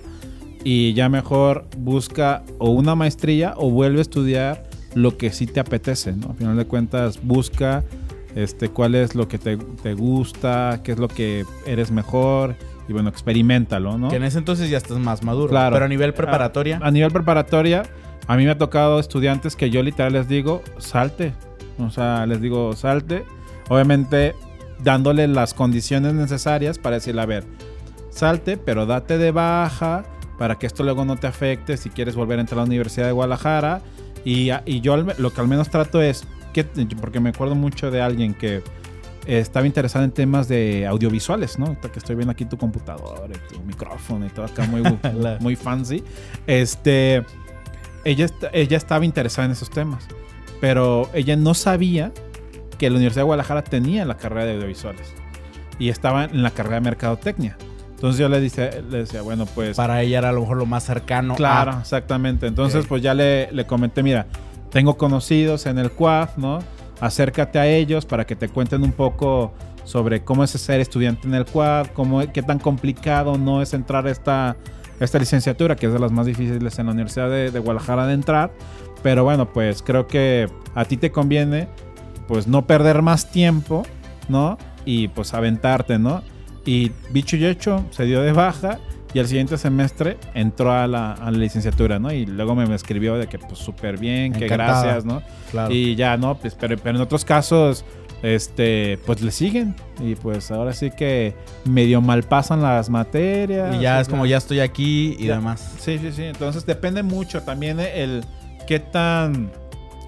[0.63, 4.63] Y ya mejor busca o una maestría o vuelve a estudiar
[4.95, 6.29] lo que sí te apetece, ¿no?
[6.29, 7.83] Al final de cuentas, busca
[8.35, 9.55] este, cuál es lo que te,
[9.93, 12.55] gusta, qué es lo que eres mejor.
[12.87, 14.09] Y bueno, experimentalo, ¿no?
[14.09, 15.49] Que en ese entonces ya estás más maduro.
[15.49, 15.75] Claro.
[15.75, 16.79] Pero a nivel preparatoria.
[16.81, 17.83] A, a nivel preparatoria,
[18.25, 21.33] a mí me ha tocado estudiantes que yo literal les digo, salte,
[21.77, 23.25] O sea, les digo, salte.
[23.69, 24.33] Obviamente,
[24.83, 27.43] dándole las condiciones necesarias para decirle, a ver,
[28.09, 30.03] salte, pero date de baja
[30.37, 33.07] para que esto luego no te afecte si quieres volver a entrar a la Universidad
[33.07, 33.81] de Guadalajara.
[34.23, 36.63] Y, y yo lo que al menos trato es, que,
[36.99, 38.61] porque me acuerdo mucho de alguien que
[39.25, 41.79] estaba interesado en temas de audiovisuales, ¿no?
[41.79, 44.81] Que estoy viendo aquí tu computadora, tu micrófono y todo acá muy,
[45.39, 46.03] muy fancy.
[46.47, 47.23] Este,
[48.05, 50.07] ella, ella estaba interesada en esos temas,
[50.61, 52.11] pero ella no sabía
[52.79, 55.13] que la Universidad de Guadalajara tenía la carrera de audiovisuales
[55.77, 57.55] y estaba en la carrera de mercadotecnia.
[57.91, 59.77] Entonces yo le, dice, le decía, bueno, pues...
[59.77, 61.35] Para ella era a lo mejor lo más cercano.
[61.35, 62.47] Claro, exactamente.
[62.47, 64.25] Entonces pues ya le, le comenté, mira,
[64.71, 66.59] tengo conocidos en el CUAF, ¿no?
[66.99, 69.53] acércate a ellos para que te cuenten un poco
[69.85, 74.05] sobre cómo es ser estudiante en el quad, cómo, qué tan complicado no es entrar
[74.05, 74.57] a esta,
[74.99, 78.51] esta licenciatura, que es de las más difíciles en la Universidad de, Guadalajara de entrar.
[79.01, 81.69] Pero bueno, pues creo que a ti te conviene
[82.29, 83.87] pues no perder más tiempo,
[84.27, 84.59] ¿no?
[84.85, 86.21] Y pues aventarte, ¿no?
[86.63, 88.77] Y bicho y hecho, se dio de baja
[89.15, 92.13] y al siguiente semestre entró a la, licenciatura, ¿no?
[92.13, 95.23] Y luego me, escribió de que, pues, súper bien, que gracias, ¿no?
[95.49, 95.73] Claro.
[95.73, 96.35] Y ya, ¿no?
[96.37, 97.83] Pues, pero, pero, en otros casos,
[98.21, 99.75] este, pues le siguen.
[99.99, 101.33] Y pues ahora sí que
[101.65, 103.75] medio mal pasan las materias.
[103.75, 105.77] Y ya es como, ya estoy aquí y demás.
[105.79, 106.25] Sí, sí, sí.
[106.25, 108.23] Entonces depende mucho también el
[108.67, 109.49] qué tan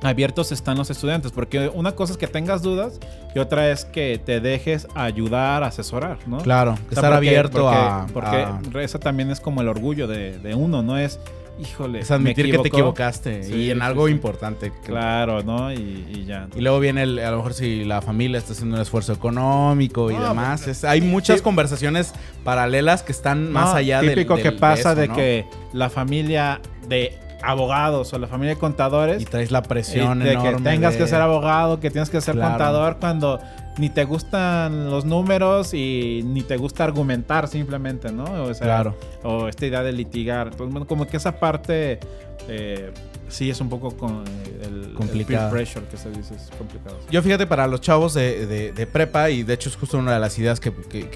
[0.01, 2.99] abiertos están los estudiantes, porque una cosa es que tengas dudas
[3.35, 6.39] y otra es que te dejes ayudar, asesorar, ¿no?
[6.39, 8.07] Claro, estar abierto a...
[8.13, 8.45] Porque
[8.83, 10.97] eso también es como el orgullo de, uno, ¿no?
[10.97, 11.19] Es,
[11.59, 14.71] híjole, es admitir que te equivocaste y en algo importante.
[14.83, 15.71] Claro, ¿no?
[15.71, 16.47] Y, ya.
[16.55, 20.09] Y luego viene, el, a lo mejor si la familia está haciendo un esfuerzo económico
[20.11, 20.63] y demás.
[20.63, 25.45] Pues, hay muchas conversaciones paralelas que están más allá de Típico que pasa de que
[25.73, 29.21] la familia de abogados o la familia de contadores.
[29.21, 32.97] Y traes la presión de que tengas que ser abogado, que tienes que ser contador
[32.99, 33.39] cuando
[33.77, 38.25] ni te gustan los números y ni te gusta argumentar simplemente, ¿no?
[38.25, 38.95] O claro.
[39.23, 40.49] O esta idea de litigar.
[40.51, 41.99] Entonces, como que esa parte
[42.47, 42.91] eh,
[43.31, 44.23] sí es un poco con
[44.61, 46.99] el, peer pressure que se dice, es complicado.
[47.09, 50.37] Yo fíjate, para los chavos de, prepa, y de hecho es justo una de las
[50.37, 50.71] ideas que,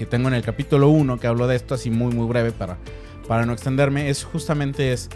[0.06, 2.78] tengo en el capítulo 1, que hablo de esto así muy, muy breve para,
[3.28, 5.10] para no extenderme, es justamente es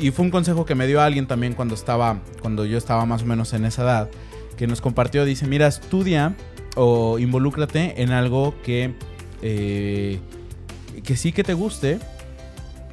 [0.00, 3.22] y fue un consejo que me dio alguien también cuando estaba, cuando yo estaba más
[3.22, 4.10] o menos en esa edad,
[4.56, 6.34] que nos compartió, dice, mira, estudia
[6.76, 8.94] o involúcrate en algo que,
[9.42, 10.18] eh,
[11.02, 11.98] que sí que te guste,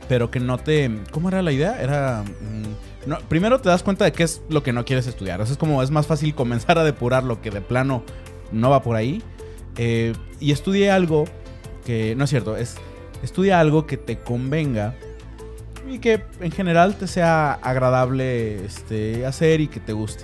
[0.07, 0.91] pero que no te...
[1.11, 1.81] ¿Cómo era la idea?
[1.81, 2.23] Era...
[2.23, 5.39] Mm, primero te das cuenta de qué es lo que no quieres estudiar.
[5.41, 8.03] O es como es más fácil comenzar a depurar lo que de plano
[8.51, 9.23] no va por ahí.
[9.77, 11.25] Eh, y estudie algo
[11.85, 12.15] que...
[12.15, 12.75] No es cierto, es...
[13.23, 14.95] Estudia algo que te convenga
[15.87, 20.23] y que en general te sea agradable este, hacer y que te guste.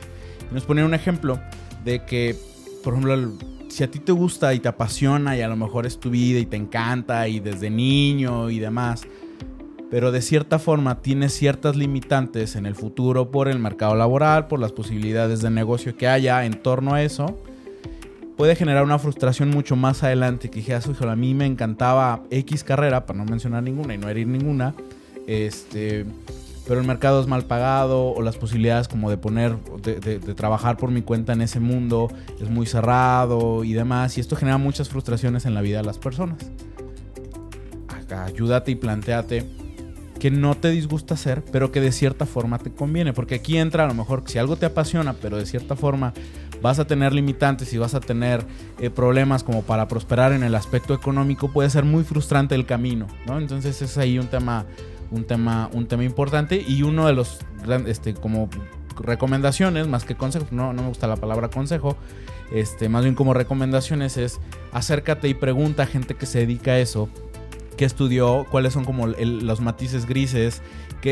[0.52, 1.40] nos ponía un ejemplo
[1.84, 2.36] de que,
[2.84, 3.34] por ejemplo,
[3.70, 6.40] si a ti te gusta y te apasiona y a lo mejor es tu vida
[6.40, 9.06] y te encanta y desde niño y demás,
[9.90, 14.60] pero de cierta forma tienes ciertas limitantes en el futuro por el mercado laboral, por
[14.60, 17.38] las posibilidades de negocio que haya en torno a eso,
[18.36, 23.06] puede generar una frustración mucho más adelante que dijeras, a mí me encantaba X carrera,
[23.06, 24.76] para no mencionar ninguna y no herir ninguna,
[25.28, 26.06] este,
[26.68, 30.92] pero el mercado es mal pagado o las posibilidades como de poner, de, trabajar por
[30.92, 32.10] mi cuenta en ese mundo
[32.42, 34.18] es muy cerrado y demás.
[34.18, 36.38] Y esto genera muchas frustraciones en la vida de las personas.
[38.10, 39.46] Ayúdate y planteate
[40.20, 43.14] que no te disgusta hacer, pero que de cierta forma te conviene.
[43.14, 46.14] Porque aquí entra a lo mejor si algo te apasiona, pero de cierta forma
[46.62, 48.46] vas a tener limitantes y vas a tener
[48.80, 53.08] eh, problemas como para prosperar en el aspecto económico, puede ser muy frustrante el camino,
[53.26, 53.38] ¿no?
[53.38, 54.66] Entonces es ahí un tema
[55.12, 57.40] un tema, un tema importante y uno de los,
[57.88, 58.50] este, como
[59.00, 61.98] recomendaciones, más que consejos, no, no me gusta la palabra consejo,
[62.52, 64.40] este, más bien como recomendaciones es
[64.72, 67.10] acércate y pregunta a gente que se dedica a eso,
[67.78, 70.62] qué estudió, cuáles son como los matices grises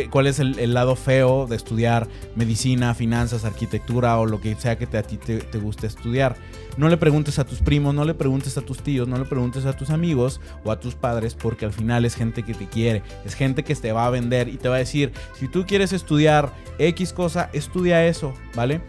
[0.10, 4.86] cuál es el, lado feo de estudiar medicina, finanzas, arquitectura o lo que sea que
[4.98, 6.36] a ti te, te, guste estudiar.
[6.78, 9.66] No le preguntes a tus primos, no le preguntes a tus tíos, no le preguntes
[9.66, 13.04] a tus amigos o a tus padres porque al final es gente que te quiere,
[13.24, 15.94] es gente que te va a vender y te va a decir, si tú quieres
[15.94, 18.82] estudiar X cosa, estudia eso, ¿vale?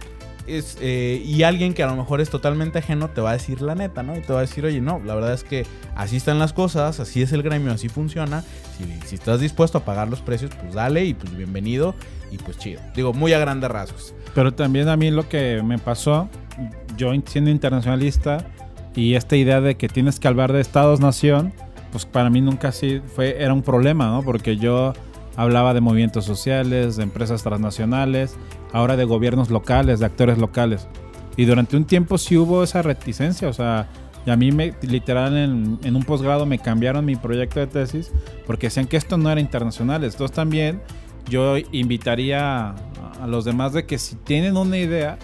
[0.49, 3.75] Eh, y alguien que a lo mejor es totalmente ajeno te va a decir la
[3.75, 4.17] neta, ¿no?
[4.17, 7.01] Y te va a decir, oye, no, la verdad es que así están las cosas,
[7.01, 8.45] así es el gremio, así funciona.
[8.77, 11.95] Si, si estás dispuesto a pagar los precios, pues dale y pues bienvenido
[12.31, 12.81] y pues chido.
[12.95, 14.15] Digo, muy a grandes rasgos.
[14.35, 16.29] Pero también a mí lo que me pasó,
[16.97, 18.47] yo siendo internacionalista
[18.95, 21.53] y esta idea de que tienes que hablar de estados-nación,
[21.93, 24.23] pues para mí nunca así fue, era un problema, ¿no?
[24.23, 24.93] Porque yo
[25.37, 28.37] hablaba de movimientos sociales, de empresas transnacionales,
[28.73, 30.89] ahora de gobiernos locales, de actores locales.
[31.37, 33.89] Y durante un tiempo sí hubo esa reticencia, o sea,
[34.27, 38.11] y a mí me, literal en, un posgrado me cambiaron mi proyecto de tesis
[38.45, 40.03] porque decían que esto no era internacional.
[40.03, 40.83] Entonces también
[41.29, 45.17] yo invitaría a, los demás de que si tienen una idea,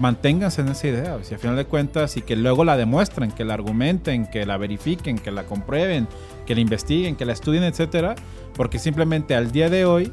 [0.00, 1.18] manténganse en esa idea.
[1.22, 4.56] Si al final de cuentas y que luego la demuestren, que la argumenten, que la
[4.56, 6.08] verifiquen, que la comprueben,
[6.44, 8.16] que la investiguen, que la estudien, etcétera.
[8.54, 10.12] Porque simplemente al día de hoy,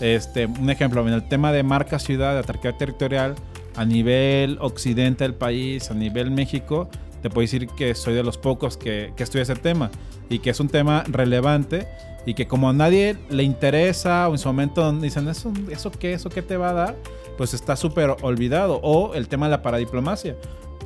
[0.00, 3.34] este, un ejemplo, en el tema de marca ciudad, de atractividad territorial,
[3.76, 6.88] a nivel occidente del país, a nivel México,
[7.22, 9.90] te puedo decir que soy de los pocos que, que estudia ese tema
[10.28, 11.86] y que es un tema relevante
[12.26, 16.12] y que como a nadie le interesa o en su momento dicen, ¿eso, eso qué?
[16.12, 16.96] ¿Eso qué te va a dar?
[17.36, 18.80] Pues está súper olvidado.
[18.82, 20.36] O el tema de la paradiplomacia,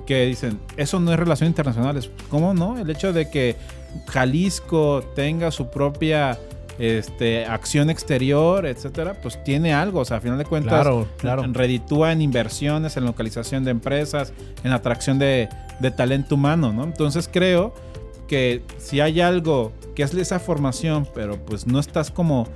[0.07, 2.11] que dicen, eso no es relaciones internacionales.
[2.31, 2.79] ¿Cómo no?
[2.79, 3.57] El hecho de que
[4.07, 6.39] Jalisco tenga su propia
[6.79, 10.01] este, acción exterior, etcétera, pues tiene algo.
[10.01, 11.45] O sea, a final de cuentas, claro, claro.
[11.53, 15.49] reditúa en inversiones, en localización de empresas, en atracción de,
[15.81, 16.85] de talento humano, ¿no?
[16.85, 17.75] Entonces creo
[18.27, 22.49] que si hay algo que es esa formación, pero pues no estás como,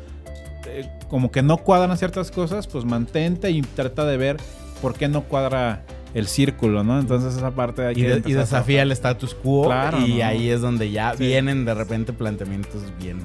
[0.66, 4.37] eh, como que no cuadran ciertas cosas, pues mantente y trata de ver
[4.81, 5.85] por qué no cuadra
[6.19, 6.99] el círculo, ¿no?
[6.99, 8.01] Entonces esa parte de aquí...
[8.03, 9.73] Y, desafía el status quo
[10.07, 13.19] y ahí es donde ya vienen de repente planteamientos bien,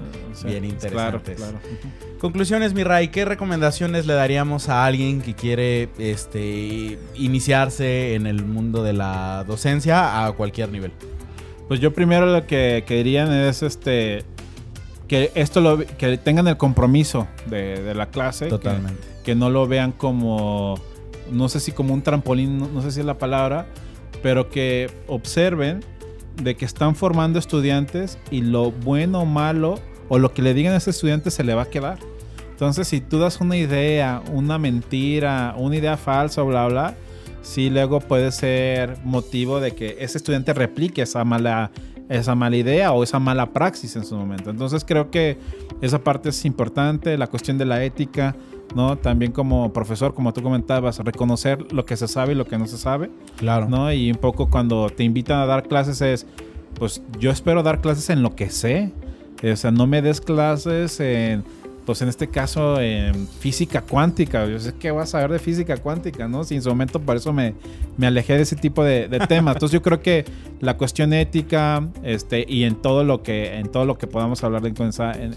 [0.46, 1.38] bien interesantes.
[1.38, 1.60] Claro,
[2.20, 8.46] Conclusiones, mi Ray, ¿qué recomendaciones le daríamos a alguien que quiere este, iniciarse en el
[8.46, 10.92] mundo de la docencia a cualquier nivel?
[11.68, 14.24] Pues yo primero lo que, querían es este
[15.08, 18.48] que esto lo que tengan el compromiso de, la clase.
[18.48, 19.02] Totalmente.
[19.24, 20.80] Que, no lo vean como,
[21.32, 23.68] no sé si como un trampolín, no, sé si es la palabra,
[24.22, 25.82] pero que observen
[26.42, 30.74] de que están formando estudiantes y lo bueno o malo o lo que le digan
[30.74, 32.00] a ese estudiante se le va a quedar.
[32.52, 36.96] Entonces, si tú das una idea, una mentira, una idea falsa, bla, bla,
[37.42, 41.72] sí luego puede ser motivo de que ese estudiante replique esa mala,
[42.10, 44.50] esa mala idea o esa mala praxis en su momento.
[44.50, 45.38] Entonces creo que
[45.82, 48.36] esa parte es importante, la cuestión de la ética,
[48.76, 48.98] ¿no?
[48.98, 52.68] También como profesor, como tú comentabas, reconocer lo que se sabe y lo que no
[52.68, 53.10] se sabe.
[53.38, 53.70] Claro.
[53.70, 53.92] ¿no?
[53.92, 56.26] Y un poco cuando te invitan a dar clases es,
[56.76, 58.92] pues yo espero dar clases en lo que sé.
[59.44, 61.44] O sea, no me des clases en
[61.86, 64.46] pues en este caso en física cuántica.
[64.48, 66.44] Yo sé que voy a saber de física cuántica, ¿no?
[66.44, 67.56] Sin su momento por eso me,
[67.98, 69.56] me alejé de ese tipo de, temas.
[69.56, 70.26] Entonces yo creo que
[70.60, 74.66] la cuestión ética este, y en todo lo que, en todo lo que podamos hablar
[74.66, 74.76] en,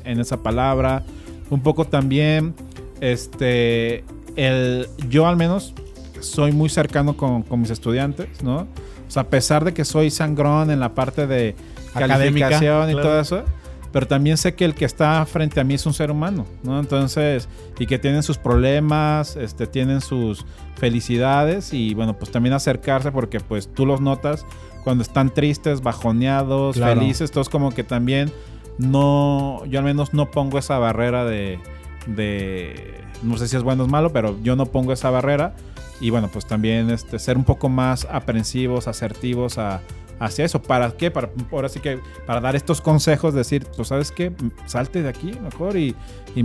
[0.05, 1.03] en, esa palabra,
[1.51, 2.55] un poco también,
[3.01, 4.05] este,
[4.37, 5.75] el, yo al menos
[6.21, 8.67] soy muy cercano con, con mis estudiantes, ¿no?
[9.07, 11.55] O sea, a pesar de que soy sangrón en la parte de
[11.95, 13.45] calificación y todo eso,
[13.93, 16.81] pero también sé que el que está frente a mí es un ser humano, ¿no?
[16.81, 20.45] Entonces, y que tienen sus problemas, este, tienen sus
[20.75, 24.45] felicidades y bueno, pues también acercarse porque pues tú los notas
[24.85, 28.31] cuando están tristes, bajoneados, felices, todos como que también
[28.79, 31.59] no, yo al menos no pongo esa barrera de,
[32.07, 35.55] de, no sé si es bueno o malo, pero yo no pongo esa barrera
[36.01, 39.81] y bueno, pues también este, ser un poco más aprensivos, asertivos a
[40.19, 40.63] hacia eso.
[40.63, 41.11] ¿Para qué?
[41.11, 44.33] Para, ahora sí que para dar estos consejos, decir, pues sabes qué,
[44.67, 45.95] salte de aquí mejor y,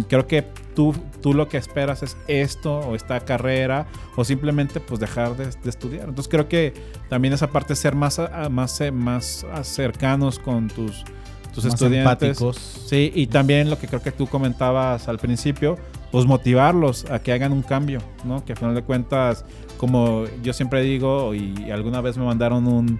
[0.07, 0.43] creo que
[0.76, 5.49] tú, tú lo que esperas es esto o esta carrera o simplemente pues dejar de,
[5.70, 6.09] estudiar.
[6.09, 6.74] Entonces creo que
[7.09, 11.03] también esa parte ser más, más, eh, más cercanos con tus,
[11.54, 12.39] tus estudiantes.
[12.86, 15.78] Sí, y también lo que creo que tú comentabas al principio,
[16.12, 18.43] pues motivarlos a que hagan un cambio, ¿no?
[18.43, 19.45] Que al final de cuentas,
[19.78, 22.99] como yo siempre digo, y alguna vez me mandaron un,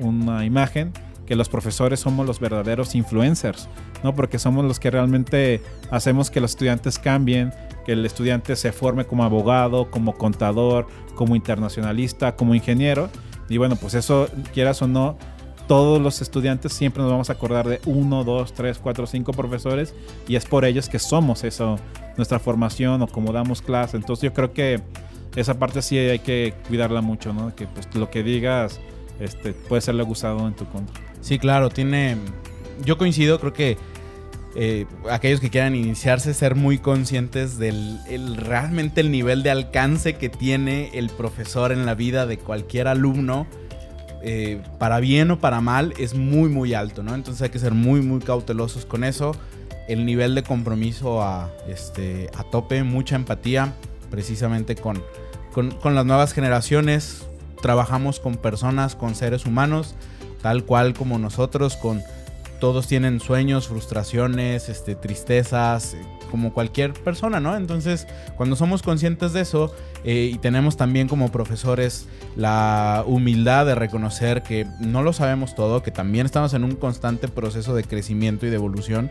[0.00, 0.92] una imagen
[1.26, 3.68] que los profesores somos los verdaderos influencers,
[4.02, 4.16] ¿no?
[4.16, 7.52] Porque somos los que realmente hacemos que los estudiantes cambien,
[7.86, 13.10] que el estudiante se forme como abogado, como contador, como internacionalista, como ingeniero.
[13.48, 15.16] Y bueno, pues eso, quieras o no,
[15.70, 19.94] todos los estudiantes siempre nos vamos a acordar de uno, dos, tres, cuatro, cinco profesores
[20.26, 21.78] y es por ellos que somos eso,
[22.16, 23.96] nuestra formación o como damos clase.
[23.96, 24.80] Entonces yo creo que
[25.36, 27.54] esa parte sí hay que cuidarla mucho, ¿no?
[27.54, 28.80] Que pues lo que digas
[29.20, 30.92] este, puede serle gustado en tu contra.
[31.20, 32.16] Sí, claro, tiene.
[32.84, 33.78] Yo coincido, creo que
[34.56, 38.00] eh, aquellos que quieran iniciarse, ser muy conscientes del
[38.36, 43.46] realmente el nivel de alcance que tiene el profesor en la vida de cualquier alumno,
[44.22, 47.14] eh, para bien o para mal, es muy, muy alto, ¿no?
[47.14, 49.34] Entonces hay que ser muy, muy cautelosos con eso.
[49.88, 53.74] El nivel de compromiso a, este, a tope, mucha empatía,
[54.10, 55.02] precisamente con,
[55.52, 57.26] con, con las nuevas generaciones,
[57.60, 59.94] trabajamos con personas, con seres humanos,
[60.42, 62.02] tal cual como nosotros, con
[62.60, 67.56] todos tienen sueños, frustraciones, este, tristezas, eh, como cualquier persona, ¿no?
[67.56, 68.06] Entonces,
[68.36, 72.06] cuando somos conscientes de eso eh, y tenemos también como profesores
[72.36, 77.26] la humildad de reconocer que no lo sabemos todo, que también estamos en un constante
[77.26, 79.10] proceso de crecimiento y de evolución,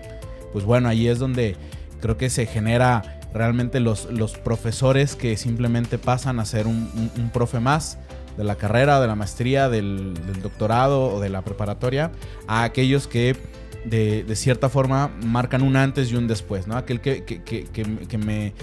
[0.53, 1.57] pues bueno, ahí es donde
[1.99, 7.29] creo que se genera realmente los, los profesores que simplemente pasan a ser un, un
[7.29, 7.97] profe más
[8.39, 12.13] de la carrera, de la maestría, del, doctorado o de la preparatoria,
[12.47, 13.35] a aquellos que
[13.83, 16.77] de, cierta forma marcan un antes y un después, ¿no?
[16.77, 18.53] Aquel que, que, me...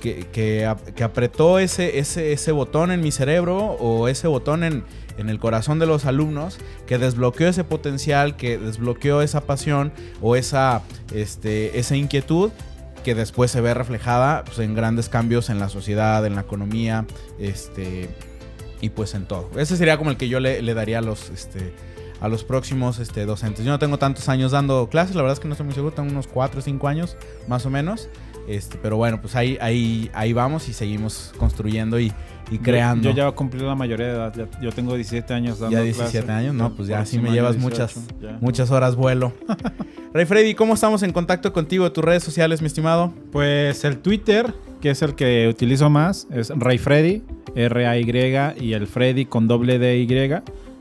[0.00, 0.64] Que,
[1.02, 4.84] apretó ese, ese, ese botón en mi cerebro o ese botón en,
[5.18, 10.36] en el corazón de los alumnos que desbloqueó ese potencial, que desbloqueó esa pasión o
[10.36, 12.52] esa, este, esa inquietud
[13.02, 17.04] que después se ve reflejada pues, en grandes cambios en la sociedad, en la economía,
[17.40, 18.08] este,
[18.86, 19.50] y pues en todo.
[19.56, 21.74] Ese sería como el que yo le, daría a los, este,
[22.20, 23.64] a los próximos este, docentes.
[23.64, 25.92] Yo no tengo tantos años dando clases, la verdad es que no estoy muy seguro,
[25.92, 27.16] tengo unos 4 o 5 años
[27.48, 28.08] más o menos.
[28.48, 32.12] Este, pero bueno, pues ahí, ahí, ahí vamos y seguimos construyendo y,
[32.62, 33.10] creando.
[33.10, 36.30] Yo, ya he cumplido la mayoría de edad, yo tengo 17 años dando Ya 17
[36.30, 37.96] años, no, pues ya así me llevas muchas,
[38.40, 39.32] muchas horas vuelo.
[40.14, 41.90] Rey Freddy, ¿cómo estamos en contacto contigo?
[41.90, 43.12] ¿Tus redes sociales, mi estimado?
[43.32, 47.22] Pues el Twitter, que es el que utilizo más, es Rey Freddy.
[47.54, 50.06] R-A-Y y el Freddy con doble D-Y.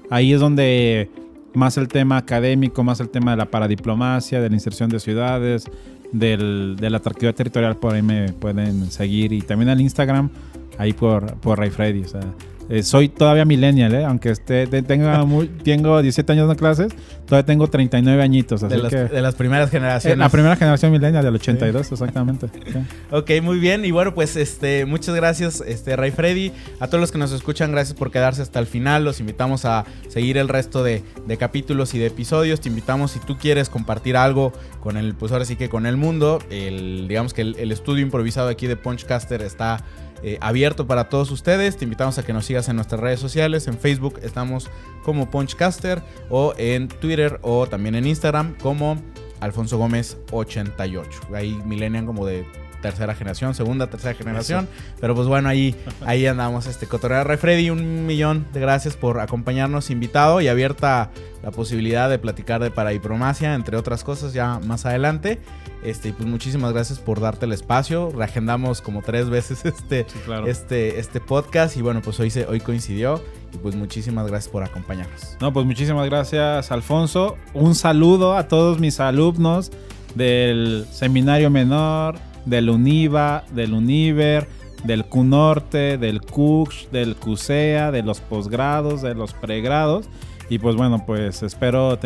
[0.10, 1.10] Ahí es donde
[1.54, 5.66] más el tema académico, más el tema de la paradiplomacia, de la inserción de ciudades,
[6.12, 9.32] del, de la atractividad territorial, por ahí me pueden seguir.
[9.32, 10.30] Y también al Instagram,
[10.78, 12.02] ahí por, por Ray Freddy.
[12.02, 12.22] O sea,
[12.70, 14.06] eh, soy todavía millennial, ¿eh?
[14.06, 15.26] aunque esté, tenga
[15.64, 16.94] tengo 17 años de clases,
[17.26, 18.64] todavía tengo 39 añitos.
[18.64, 20.18] Así de, que, de las primeras generaciones.
[20.18, 22.48] la primera generación millennial del 82, exactamente.
[23.12, 23.86] Ok, muy bien.
[23.86, 26.52] Y bueno, pues este, muchas gracias, este, Ray Freddy.
[26.80, 29.06] A todos los que nos escuchan, gracias por quedarse hasta el final.
[29.06, 32.62] Los invitamos a seguir el resto de, de capítulos y de episodios.
[32.62, 35.98] Te invitamos, si tú quieres compartir algo con el, pues ahora sí que con el
[35.98, 39.84] mundo, el, digamos que el, el estudio improvisado aquí de Punchcaster está
[40.24, 41.78] eh, abierto para todos ustedes.
[41.78, 43.68] Te invitamos a que nos sigas en nuestras redes sociales.
[43.68, 44.70] En Facebook estamos
[45.04, 49.02] como Punchcaster o en Twitter o también en Instagram como
[49.40, 51.22] Alfonso Gómez 88.
[51.34, 52.46] Ahí millennial como de
[52.92, 54.68] tercera generación, segunda, tercera generación.
[55.00, 55.76] Pero pues bueno, ahí,
[56.06, 56.68] ahí andamos.
[56.68, 61.10] Este Cotorreo Rey Freddy, un millón de gracias por acompañarnos, invitado y abierta
[61.42, 65.40] la posibilidad de platicar de paradiplomacia, entre otras cosas, ya más adelante.
[65.84, 68.12] Este, y pues muchísimas gracias por darte el espacio.
[68.16, 70.06] Reagendamos como tres veces este,
[70.46, 71.78] este, este podcast.
[71.78, 73.22] Y bueno, pues hoy, se, hoy coincidió.
[73.54, 75.38] Y pues muchísimas gracias por acompañarnos.
[75.40, 77.38] No, pues muchísimas gracias, Alfonso.
[77.54, 79.72] Un saludo a todos mis alumnos
[80.16, 84.48] del seminario menor, del UNIVA, del UNIVER,
[84.84, 90.08] del CUNORTE, del CUX, del CUSEA, de los posgrados, de los pregrados.
[90.50, 91.98] Y pues bueno, pues espero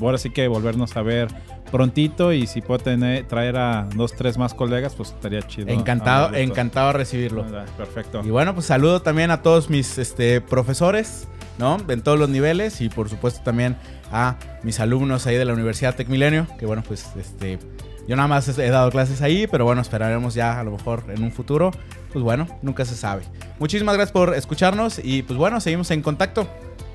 [0.00, 1.28] ahora sí que volvernos a ver
[1.70, 5.68] prontito y si puedo tener, traer a dos, tres más colegas, pues estaría chido.
[5.68, 7.44] Encantado, encantado de recibirlo.
[7.76, 8.22] Perfecto.
[8.24, 11.26] Y bueno, pues saludo también a todos mis este, profesores,
[11.58, 11.78] ¿no?
[11.88, 13.76] En todos los niveles y por supuesto también
[14.12, 17.58] a mis alumnos ahí de la Universidad Tec Milenio, que bueno, pues este
[18.06, 21.22] yo nada más he dado clases ahí, pero bueno, esperaremos ya a lo mejor en
[21.22, 21.72] un futuro.
[22.12, 23.24] Pues bueno, nunca se sabe.
[23.58, 26.48] Muchísimas gracias por escucharnos y pues bueno, seguimos en contacto.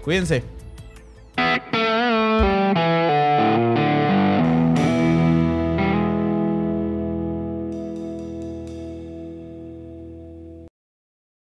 [0.04, 0.44] Cuídense.